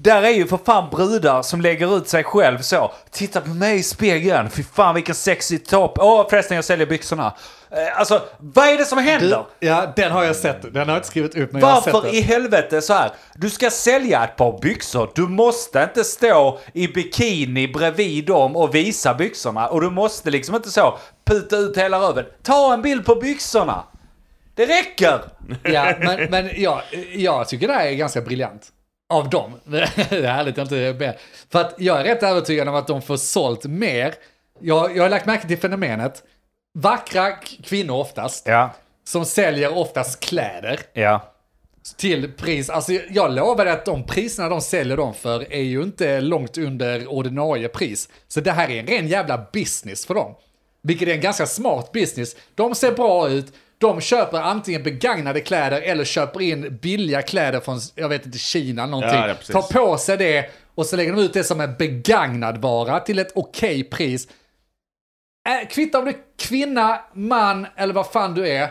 [0.00, 2.92] Där är ju för fan brudar som lägger ut sig själv så.
[3.10, 4.50] Titta på mig i spegeln.
[4.50, 5.98] Fy fan vilken sexy topp.
[6.00, 7.34] Åh förresten jag säljer byxorna.
[7.70, 9.44] Eh, alltså vad är det som händer?
[9.60, 10.62] Ja, den har jag sett.
[10.62, 12.16] Den har jag inte skrivit upp, men jag har sett Varför den.
[12.16, 13.10] i helvete så här?
[13.34, 15.10] Du ska sälja ett par byxor.
[15.14, 19.68] Du måste inte stå i bikini bredvid dem och visa byxorna.
[19.68, 22.24] Och du måste liksom inte så puta ut hela röven.
[22.42, 23.84] Ta en bild på byxorna.
[24.54, 25.20] Det räcker!
[25.62, 26.82] Ja, men, men ja,
[27.12, 28.62] jag tycker det här är ganska briljant.
[29.08, 29.60] Av dem.
[29.64, 29.78] Det
[30.10, 31.18] är härligt att inte ber.
[31.52, 34.14] För att jag är rätt övertygad om att de får sålt mer.
[34.60, 36.22] Jag, jag har lagt märke till fenomenet.
[36.78, 37.30] Vackra
[37.64, 38.70] kvinnor oftast, Ja,
[39.04, 41.34] som säljer oftast kläder ja.
[41.96, 42.70] till pris.
[42.70, 47.06] Alltså jag lovar att de priserna de säljer dem för är ju inte långt under
[47.06, 48.08] ordinarie pris.
[48.28, 50.34] Så det här är en ren jävla business för dem.
[50.82, 52.36] Vilket är en ganska smart business.
[52.54, 57.80] De ser bra ut, de köper antingen begagnade kläder eller köper in billiga kläder från,
[57.94, 59.20] jag vet inte, Kina någonting.
[59.20, 59.60] Ja, ja.
[59.60, 63.18] Tar på sig det och så lägger de ut det som en begagnad vara till
[63.18, 64.28] ett okej pris.
[65.48, 68.68] Äh, kvittar om du är kvinna, man eller vad fan du är,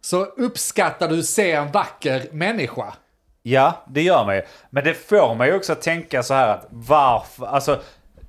[0.00, 2.94] så uppskattar du se en vacker människa.
[3.42, 4.46] Ja, det gör mig.
[4.70, 7.80] Men det får mig också att tänka så här att varför, alltså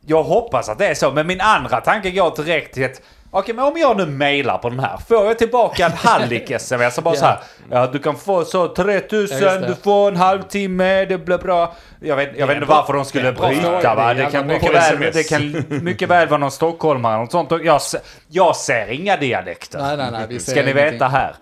[0.06, 3.02] jag hoppas att det är så, men min andra tanke går direkt till att
[3.38, 7.16] Okej, men om jag nu mailar på den här, får jag tillbaka en hallick-sms bara
[7.16, 7.20] Ja.
[7.20, 7.38] så här.
[7.72, 11.76] Ja, du kan få så 3000, Ja, du får en halvtimme, det blir bra.
[12.00, 14.14] Jag vet, jag vet inte varför de skulle bryta va.
[14.14, 17.52] Det kan, mycket väl, det kan mycket väl vara någon stockholmare eller sånt.
[17.64, 17.82] Jag,
[18.28, 19.80] jag ser inga dialekter.
[19.80, 20.92] Nej, nej, nej, vi ser Ska ni ingenting.
[20.94, 21.36] veta här.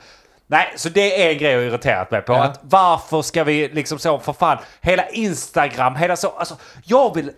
[0.47, 2.33] Nej, så det är en grej jag irriterat mig på.
[2.33, 2.43] Ja.
[2.43, 7.31] Att varför ska vi liksom så, för fan, hela Instagram, hela så, alltså jag vill,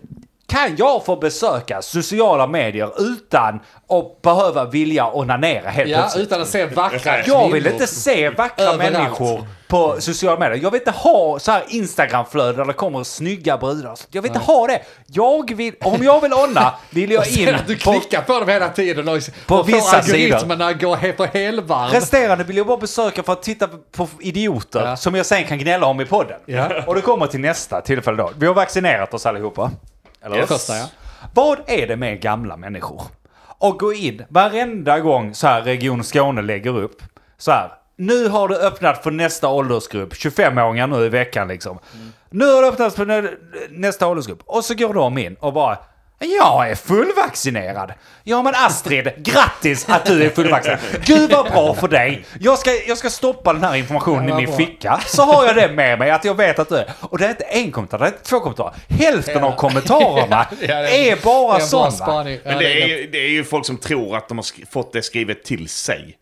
[0.48, 3.54] kan jag få besöka sociala medier utan
[3.88, 6.26] att behöva vilja onanera helt Ja, plötsligt?
[6.26, 8.92] utan att se vackra Jag vill inte se vackra Överallt.
[8.92, 10.62] människor på sociala medier.
[10.62, 13.94] Jag vill inte ha så här Instagramflöden där det kommer snygga brudar.
[14.10, 14.80] Jag vill inte ha det.
[15.06, 18.68] Jag vill, om jag vill onna, vill jag in du på klickar på dem hela
[18.68, 20.34] tiden och, På och vissa får sidor.
[20.36, 21.90] algoritmerna gå he- på helvarv.
[21.92, 24.96] Resterande vill jag bara besöka för att titta på idioter Ja.
[24.96, 26.36] som jag sen kan gnälla om i podden.
[26.46, 26.68] Ja.
[26.86, 28.30] Och det kommer till nästa tillfälle då.
[28.38, 29.70] Vi har vaccinerat oss allihopa.
[30.26, 30.48] Eller Yes.
[30.48, 30.86] Första, ja.
[31.34, 33.02] Vad är det med gamla människor?
[33.58, 37.02] Och gå in varenda gång så här Region Skåne lägger upp.
[37.38, 37.72] Så här.
[37.96, 40.12] Nu har det öppnat för nästa åldersgrupp.
[40.12, 41.78] 25-åringar nu i veckan liksom.
[42.30, 43.30] Nu har det öppnat för nä-
[43.70, 44.42] nästa åldersgrupp.
[44.46, 45.78] Och så går de in och bara
[46.18, 47.92] jag är fullvaccinerad.
[48.24, 50.80] Ja men Astrid, grattis att du är fullvaccinerad.
[51.04, 52.24] Gud vad bra för dig.
[52.40, 54.56] Jag ska, jag ska stoppa den här informationen Ja, i min bra.
[54.56, 55.00] ficka.
[55.06, 56.90] Så har jag det med mig att jag vet att du är.
[57.00, 58.74] Och det är inte en kommentar, det är två kommentarer.
[58.88, 62.30] Hälften av kommentarerna Ja, det är bara är bra sådana.
[62.30, 65.02] Ja, Men det är, det är ju folk som tror att de har fått det
[65.02, 66.16] skrivet till sig.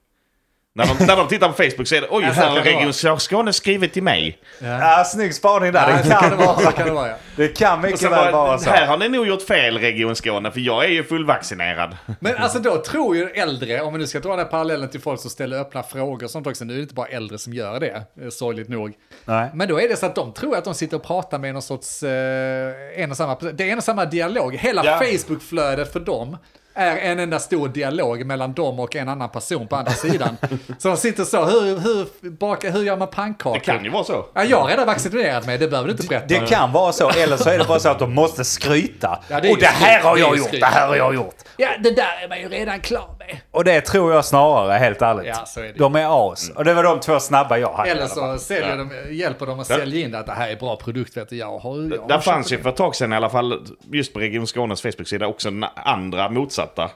[0.77, 2.57] När de, när de tittar på Facebook så är det oj, Ja, så här har
[2.57, 2.71] det.
[2.71, 4.39] Region Skåne skrivit till mig.
[4.59, 5.91] Ja, snygg spaning där.
[5.91, 7.15] Ja, det, kan det vara, vara, kan det vara, ja.
[7.37, 8.71] det kan mycket väl bara, vara så.
[8.71, 11.97] här har ni nog gjort fel Region Skåne, för jag är ju fullvaccinerad.
[12.21, 15.01] Men alltså då tror ju äldre, om vi nu ska dra den här parallellen till
[15.01, 17.55] folk som ställer öppna frågor och sånt också, nu är det inte bara äldre som
[17.55, 18.93] gör det, eh, sorgligt nog.
[19.25, 19.51] Nej.
[19.55, 21.63] Men då är det så att de tror att de sitter och pratar med någon
[21.63, 22.73] sorts, eh,
[23.03, 24.55] en och samma, det är en och samma dialog.
[24.57, 24.99] Hela Ja.
[24.99, 26.37] Facebook-flödet för dem
[26.75, 30.37] är en enda stor dialog mellan dem och en annan person på andra sidan.
[30.79, 33.55] Så de sitter så, hur, hur, baka, hur gör man pannkakor?
[33.55, 34.27] Det kan ju vara så.
[34.35, 36.27] Ja, jag har redan vaccinerat mig, det behöver du inte berätta.
[36.27, 39.19] Det kan vara så, eller så är det bara så att de måste skryta.
[39.29, 41.35] Ja, det och det här har det jag gjort, det här har jag gjort.
[41.57, 43.39] Ja, det där är man ju redan klar med.
[43.51, 45.27] Och det tror jag snarare, helt ärligt.
[45.27, 45.73] Ja, så är det.
[45.79, 46.51] De är as.
[46.51, 47.91] Och det var de två snabba jag hade.
[47.91, 50.77] Eller så säljer de, hjälper de att sälja in det, att det här är bra
[50.77, 51.37] produkt, vet du.
[51.37, 52.55] Jag har, jag har köpt fanns det.
[52.55, 56.29] ju för ett tag sedan i alla fall, just på Region Skånes Facebook-sida, också andra
[56.65, 56.91] motsatta.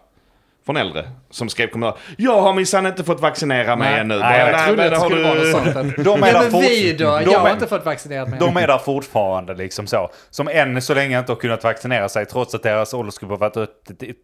[0.66, 1.08] Från äldre.
[1.30, 2.00] Som skrev kommentarer.
[2.18, 4.18] Jag har minsann inte fått vaccinera mig Nej, ännu.
[4.18, 5.96] nej, jag trodde att det har skulle du- vara något sånt.
[6.04, 7.04] De är där men fort- vi då?
[7.18, 8.38] de Jag har är- inte fått vaccinerat mig.
[8.38, 10.10] De är där fortfarande liksom så.
[10.30, 13.56] Som än så länge inte har kunnat vaccinera sig trots att deras åldersgrupp har varit
[13.56, 14.14] ute i,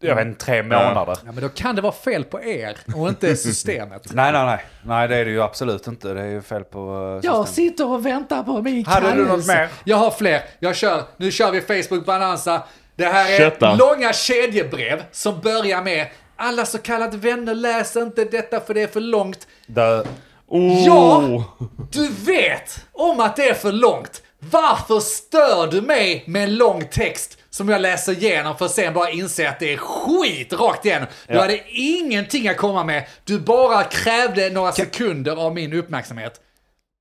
[0.00, 1.16] jag vet inte, tre månader.
[1.26, 4.02] Ja, men då kan det vara fel på er och inte systemet.
[4.12, 4.64] Nej, nej, nej.
[4.82, 6.14] Nej, det är det ju absolut inte.
[6.14, 6.80] Det är ju fel på
[7.22, 7.48] Jag systemet.
[7.70, 9.54] sitter och väntar på min Hade du något kallelse.
[9.54, 9.68] mer?
[9.84, 10.40] Jag har fler.
[10.58, 11.02] Jag kör.
[11.16, 12.62] Nu kör vi Facebook Bananza.
[12.96, 13.74] Det här är Kötta.
[13.74, 18.86] långa kedjebrev som börjar med alla så kallade vänner läser inte detta för det är
[18.86, 19.46] för långt.
[20.48, 20.84] Oh.
[20.86, 21.44] Ja,
[21.92, 24.22] du vet om att det är för långt.
[24.50, 28.94] Varför stör du mig med en lång text som jag läser igenom för att sen
[28.94, 31.08] bara inse att det är skit rakt igenom?
[31.28, 31.40] Du Ja.
[31.40, 33.04] hade ingenting att komma med.
[33.24, 36.40] Du bara krävde några sekunder av min uppmärksamhet.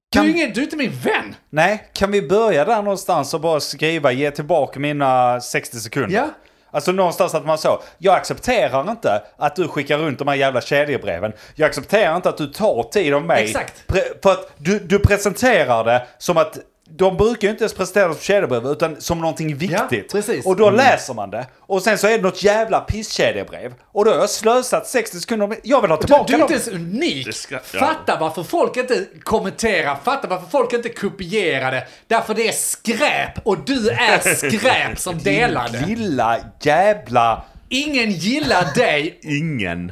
[0.10, 1.36] Du är, Kan- ingen, du är inte min vän.
[1.50, 6.16] Nej, kan vi börja där någonstans och bara skriva ge tillbaka mina 60 sekunder?
[6.16, 6.28] Ja.
[6.72, 10.62] Alltså någonstans att man så, jag accepterar inte att du skickar runt de här jävla
[10.62, 11.34] kedjebreven.
[11.56, 13.44] Jag accepterar inte att du tar tid av mig.
[13.44, 13.84] Exakt.
[13.88, 16.58] Pre- för att du, du presenterar det som att
[16.90, 20.12] de brukar ju inte ens presentera det som kedjebrev utan som någonting viktigt.
[20.12, 20.46] precis.
[20.46, 21.48] Och då läser man det.
[21.60, 23.74] Och sen så är det något jävla pisskedjebrev.
[23.92, 25.48] Och då har jag slösat 60 sekunder.
[25.48, 26.54] med- Jag vill ha Du, tillbaka du är dem.
[26.54, 27.36] inte ens unik.
[27.36, 27.80] Ska- ja.
[27.80, 31.88] Fatta varför folk inte kommenterar, fatta varför folk inte kopierar det.
[32.08, 35.86] Därför det är skräp och du är skräp som delar det.
[35.86, 37.44] Lilla jävla...
[37.70, 39.92] Ingen gillar dig Ingen.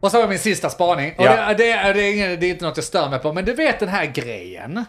[0.00, 1.14] Och så har jag min sista spaning.
[1.18, 1.46] Och Ja.
[1.48, 3.44] det, det, är- det, är ingen, det är inte något jag stör mig på, men
[3.44, 4.84] du vet den här grejen.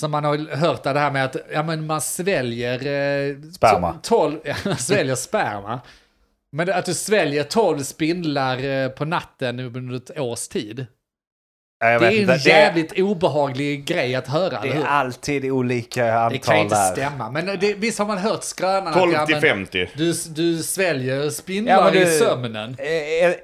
[0.00, 2.74] Som man har hört det här med att ja, men man sväljer...
[2.74, 3.92] Eh, Sperma.
[3.92, 5.80] to- Tolv, ja, man sväljer sperma.
[6.56, 10.86] Men det- att du sväljer tolv spindlar eh, på natten under ett års tid.
[11.84, 16.12] Jag Det är inte, en jävligt obehaglig grej att höra, Det är alltid olika Det
[16.20, 16.92] antal kan ju inte där.
[16.92, 19.88] stämma, men det, visst har man hört skrönan 12 att ja, till men 50.
[19.96, 22.76] du, du sväljer spindlar Ja, men i du- sömnen.
[22.78, 23.34] Eh, eh, eh,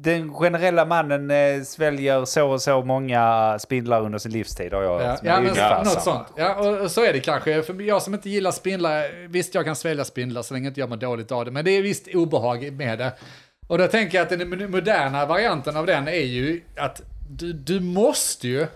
[0.00, 5.02] Den generella mannen eh, sväljer så och så många spindlar under sin livstid har jag
[5.02, 5.84] Ja, ja men något samma.
[5.84, 6.26] sånt.
[6.36, 7.62] Ja, och, och så är det kanske.
[7.62, 10.88] För jag som inte gillar spindlar, visst jag kan svälja spindlar så länge inte jag
[10.88, 13.12] mår dåligt av det, men det är visst obehag med det.
[13.66, 17.80] Och då tänker jag att den moderna varianten av den är ju att du, du
[17.80, 18.68] måste ju, jag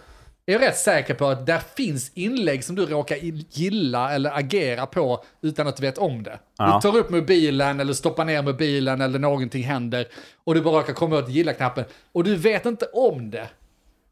[0.47, 3.16] är rätt säker på att där finns inlägg som du råkar
[3.51, 6.38] gilla eller agera på utan att du vet om det.
[6.59, 6.80] Ja.
[6.82, 10.07] Du tar upp mobilen eller stoppar ner mobilen eller någonting händer
[10.45, 13.49] och du bara råkar komma åt gilla-knappen och du vet inte om det.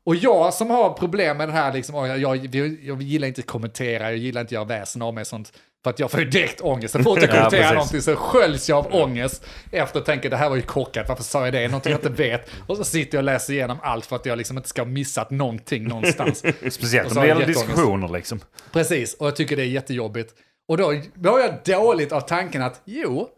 [0.05, 3.47] Och jag som har problem med det här, liksom, jag, jag, jag gillar inte att
[3.47, 5.53] kommentera, jag gillar inte att göra väsen av mig sånt.
[5.85, 6.93] För att jag får ju direkt ångest.
[6.93, 7.74] Så fort jag Ja, kommenterar precis.
[7.74, 9.47] någonting så sköljs jag av ångest.
[9.72, 11.68] Efter att tänka det här var ju korkat, varför sa jag det?
[11.68, 12.51] Någonting jag inte vet.
[12.66, 14.87] Och så sitter jag och läser igenom allt för att jag liksom inte ska ha
[14.89, 16.39] missat någonting någonstans.
[16.70, 18.41] Speciellt om det gäller diskussioner liksom.
[18.72, 20.35] Precis, och jag tycker det är jättejobbigt.
[20.68, 20.85] Och då,
[21.31, 23.28] har jag dåligt av tanken att, jo,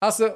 [0.00, 0.30] alltså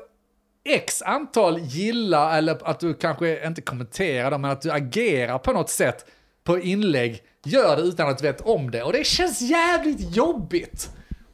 [0.64, 5.52] x antal gilla eller att du kanske inte kommenterar dem, men att du agerar på
[5.52, 6.06] något sätt
[6.44, 8.82] på inlägg, gör det utan att du vet om det.
[8.82, 10.90] Och det känns jävligt jobbigt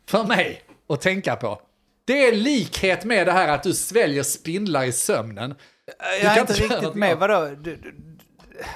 [0.08, 1.60] för mig att tänka på.
[2.04, 5.54] Det är likhet med det här att du sväljer spindlar i sömnen.
[6.22, 7.12] Jag kan är inte riktigt med.
[7.12, 7.44] av- Vadå?
[7.44, 7.94] Du, du, du-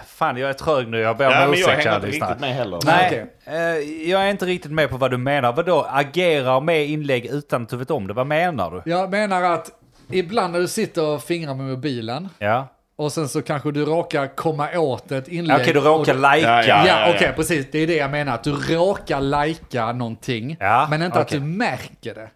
[0.07, 0.99] fan, jag är trög nu.
[1.01, 2.79] Jag ber Ja, om jag ursäkt, hänger kära inte riktigt med heller.
[2.85, 3.07] Nej,
[3.45, 3.55] okej.
[3.57, 5.53] eh, jag är inte riktigt med på vad du menar.
[5.53, 8.15] Vadå, agerar med inlägg utan att du vet om det?
[8.15, 8.91] Vad menar du?
[8.91, 9.71] Jag menar att
[10.11, 12.69] ibland när du sitter och fingrar med mobilen, Ja.
[12.97, 15.61] Och sen så kanske du råkar komma åt ett inlägg.
[15.61, 16.65] Okej, du råkar lajka.
[16.67, 17.67] Ja, Ja, okej, precis.
[17.73, 18.35] Det är det jag menar.
[18.35, 21.41] Att du råkar lajka någonting, Ja, men inte att okej.
[21.41, 22.31] du märker det.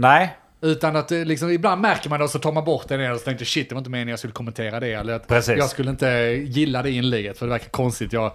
[0.00, 3.18] Nej, Utan att liksom, ibland märker man det och så tar man bort det och
[3.18, 4.92] så tänkte shit, det var inte meningen jag skulle kommentera det.
[4.92, 5.58] Eller att Precis.
[5.58, 6.06] jag skulle inte
[6.46, 8.12] gilla det inlägget för det verkar konstigt.
[8.12, 8.32] Jag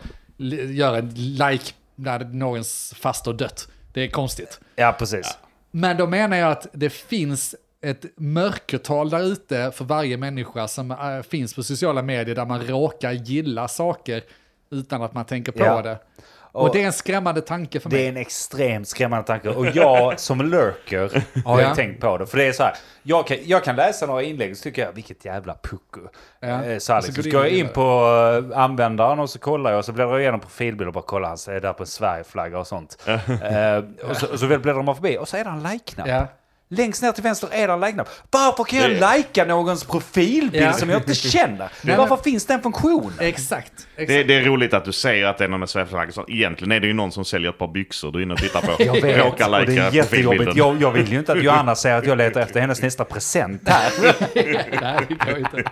[0.70, 3.68] gör en like när någons faster dött.
[3.94, 4.60] Det är konstigt.
[4.76, 5.38] ja precis.
[5.72, 10.92] Men då menar jag att det finns ett mörkertal där ute för varje människa som
[10.92, 10.98] äh,
[11.30, 14.24] finns på sociala medier där man råkar gilla saker
[14.72, 15.82] utan att man tänker på Ja.
[15.82, 15.98] det.
[16.54, 18.06] Och, Och det är en skrämmande tanke för Det mig.
[18.06, 19.50] är en extremt skrämmande tanke.
[19.50, 21.70] Och jag som lurker har Ja.
[21.70, 22.26] ju tänkt på det.
[22.26, 22.74] För det är så här,
[23.04, 26.00] jag kan, jag kan läsa några inlägg och så tycker jag, vilket jävla pucko.
[26.40, 26.48] Ja.
[26.64, 27.74] Eh, Så, här, så liksom, så går jag in det.
[27.74, 27.82] på
[28.52, 31.30] eh, användaren och så kollar jag och så bläddrar jag igenom profilbilder och bara kollar
[31.30, 32.98] han är där på en Sverigeflagga och sånt.
[33.08, 36.08] eh, och, så, och så bläddrar man förbi och så är det en like-knapp.
[36.08, 36.28] Ja.
[36.74, 38.10] Längst ner till vänster är en like-knapp.
[38.32, 40.74] Varför kan jag Det- likea någons profilbild Ja.
[40.74, 41.70] som jag inte känner?
[41.98, 43.14] Varför finns den funktionen?
[43.20, 43.88] Exakt.
[44.08, 45.70] Det, det är roligt att du säger att det är någon med.
[45.70, 48.40] Så Egentligen är det ju någon som säljer ett par byxor du är inne och
[48.40, 48.84] tittar på.
[48.84, 50.10] Jag vet, Råkar och det är jättejobbigt.
[50.12, 50.58] profilbilden.
[50.58, 53.62] Jag, jag vill ju inte att Johanna säger att jag letar efter hennes nästa present
[53.70, 53.92] här.
[54.82, 55.64] Nej, det går inte.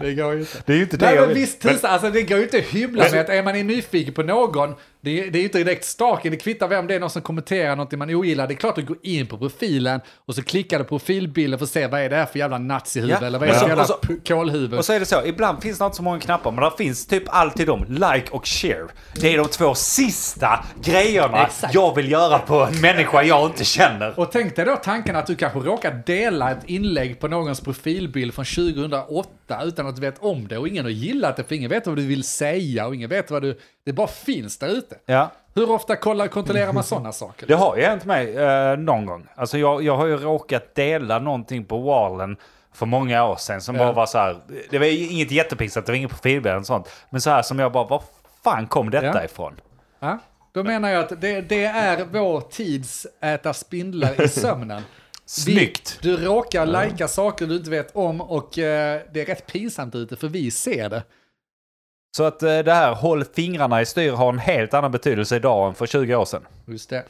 [0.00, 0.58] Det går inte.
[0.66, 1.38] Det är ju inte det Nej, jag men vill.
[1.38, 4.14] visst tusan, alltså det går ju inte att hymla med att är man är nyfiken
[4.14, 7.00] på någon, det är, det är ju inte direkt staken, det kvittar vem det är,
[7.00, 8.46] någon som kommenterar någonting man ogillar.
[8.46, 11.58] Det är klart att du går in på profilen och så klickar du på profilbilden
[11.58, 13.58] för att se vad är det här för jävla nazihuvud Ja, eller vad är det
[13.58, 14.74] och för så- jävla och så- p- kålhuvud.
[14.78, 17.06] Och så är det så, ibland finns det inte så många knappar, men det finns
[17.06, 18.88] typ alltid de, like och share.
[19.14, 21.74] Det är de två sista grejerna Exakt.
[21.74, 24.20] jag vill göra på en människa jag inte känner.
[24.20, 28.34] Och tänk dig då tanken att du kanske råkar dela ett inlägg på någons profilbild
[28.34, 29.28] från 2008
[29.64, 31.96] utan att du vet om det och ingen har gillat det för ingen vet vad
[31.96, 33.58] du vill säga och ingen vet vad du...
[33.84, 34.96] Det bara finns där ute.
[35.06, 35.30] Ja.
[35.54, 37.46] Hur ofta kollar, kontrollerar man sådana saker?
[37.46, 39.26] Det har ju hänt mig eh, någon gång.
[39.34, 42.36] Alltså jag, jag har ju råkat dela någonting på wallen
[42.74, 43.82] för många år sedan som Ja.
[43.84, 44.40] bara var så här.
[44.70, 46.90] Det var inget jättepinsamt, det var inget profilbild och sånt.
[47.10, 48.02] Men så här som jag bara, var
[48.44, 49.24] fan kom detta Ja.
[49.24, 49.60] ifrån?
[50.00, 50.18] Ja,
[50.52, 54.82] då menar jag att det, det är vår tids äta spindlar i sömnen.
[55.26, 55.98] Snyggt!
[56.02, 59.94] Vi, du råkar lajka saker du inte vet om och eh, det är rätt pinsamt
[59.94, 61.02] ute för vi ser det.
[62.16, 65.68] Så att eh, det här håll fingrarna i styr har en helt annan betydelse idag
[65.68, 66.46] än för 20 år sedan.
[66.66, 67.04] Just det.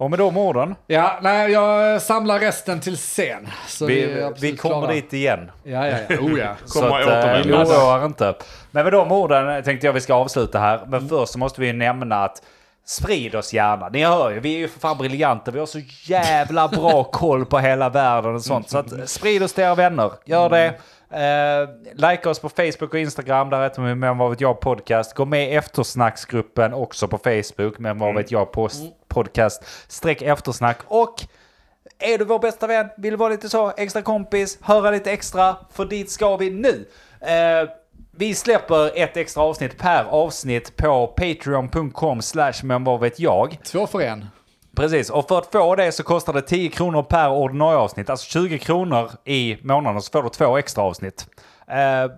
[0.00, 3.48] Och med de orden, Ja, nej, jag samlar resten till sen.
[3.66, 4.92] Så vi, vi, vi kommer klara.
[4.92, 5.50] dit igen.
[5.64, 6.16] Ja, ja, ja.
[6.20, 6.54] Oh, ja.
[6.64, 7.64] Så att, eh, återvända.
[7.64, 8.34] oroa er inte.
[8.70, 10.80] Men med de orden tänkte jag vi ska avsluta här.
[10.86, 12.42] Men först så måste vi nämna att
[12.86, 13.88] sprid oss gärna.
[13.88, 15.50] Ni hör ju, vi är ju för fan briljanta.
[15.50, 18.70] Vi har så jävla bra koll på hela världen och sånt.
[18.70, 20.10] Så att sprid oss till era vänner.
[20.24, 20.74] Gör det.
[21.12, 23.50] Eh, like oss på Facebook och Instagram.
[23.50, 25.14] Där heter vi Men vad vet jag podcast.
[25.14, 27.78] Gå med i eftersnacksgruppen också på Facebook.
[27.78, 29.64] Men vad vet jag post- podcast.
[29.88, 30.78] Streck eftersnack.
[30.86, 31.14] Och
[31.98, 35.84] är du vår bästa vän, vill vara lite så extra kompis, höra lite extra, för
[35.84, 36.88] dit ska vi nu.
[37.20, 37.68] Eh,
[38.12, 43.58] vi släpper ett extra avsnitt per avsnitt på patreon.com slash men vad vet jag.
[43.64, 44.24] Två för en.
[44.76, 48.10] Precis, och för att få det så kostar det 10 kronor per ordinarie avsnitt.
[48.10, 51.26] Alltså 20 kronor i månaden så får du två extra avsnitt.
[51.68, 52.10] Eh,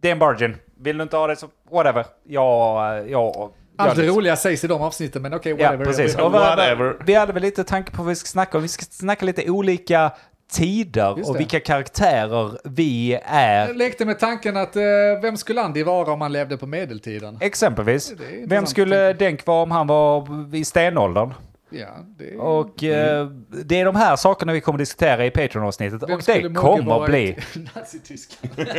[0.00, 0.56] det är en bargain.
[0.80, 2.06] Vill du inte ha det så whatever.
[2.28, 3.10] Jag...
[3.10, 5.84] jag Allt det roliga sägs i de avsnitten, men okej, Ja, whatever.
[5.84, 6.14] precis.
[6.14, 6.96] Jag- Och vi, Whatever.
[7.06, 8.62] vi hade väl lite tanke på vad vi ska snacka om.
[8.62, 10.10] Vi ska snacka lite olika
[10.52, 13.66] tider och vilka karaktärer vi är.
[13.66, 14.82] Jag lekte med tanken att eh,
[15.22, 17.38] vem skulle Andy vara om han levde på medeltiden?
[17.40, 18.12] Exempelvis.
[18.46, 19.24] Vem skulle tänka.
[19.24, 21.34] Denk vara om han var i stenåldern?
[21.72, 26.02] Ja, det Och eh, det är de här sakerna vi kommer diskutera i Patreon-avsnittet.
[26.02, 27.36] Och det kommer bli
[27.74, 28.54] Nazityskland.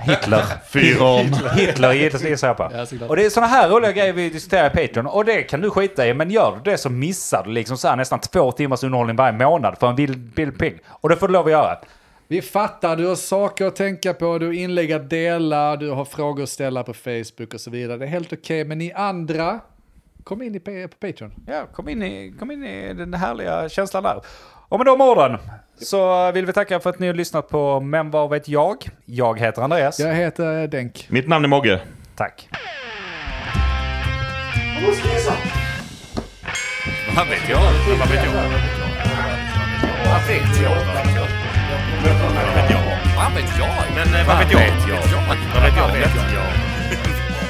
[0.00, 0.44] Hitler.
[0.68, 1.32] Fyron.
[1.56, 2.70] Hitler på.
[2.72, 3.06] Ja.
[3.08, 5.06] Och det är sådana här roliga grejer vi diskuterar i Patreon.
[5.06, 6.14] Och det kan du skita i.
[6.14, 9.38] Men gör du det så missar du liksom så här nästan två timmars underhållning varje
[9.38, 10.78] månad för en vild Ping.
[10.86, 11.78] Och det får du lov att göra.
[12.30, 16.04] Vi fattar, du har saker att tänka på, du har inlägg att dela, du har
[16.04, 17.98] frågor att ställa på Facebook och så vidare.
[17.98, 19.60] Det är helt okej, men ni andra,
[20.30, 21.32] kom in i, på Patreon.
[21.46, 24.20] Ja, kom in, i, kom in i den härliga känslan där.
[24.68, 25.38] Och med de orden
[25.78, 28.76] så vill vi tacka för att ni har lyssnat på Men vad vet jag?
[29.04, 30.00] Jag heter Andreas.
[30.00, 31.06] Jag heter Denk.
[31.10, 31.80] Mitt namn är Mogge.
[32.16, 32.48] Tack.
[37.16, 37.60] Vad vet jag?
[37.98, 38.32] Vad vet jag?
[40.06, 40.70] Vad vet jag?
[40.70, 40.94] Vad
[42.54, 42.82] vet jag?
[43.16, 43.74] Vad vet jag?
[43.94, 44.60] Men eh, vad vet jag?
[44.60, 45.82] Vad vet jag?
[45.82, 46.46] Vad vet jag?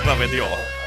[0.06, 0.79] Vad vet jag?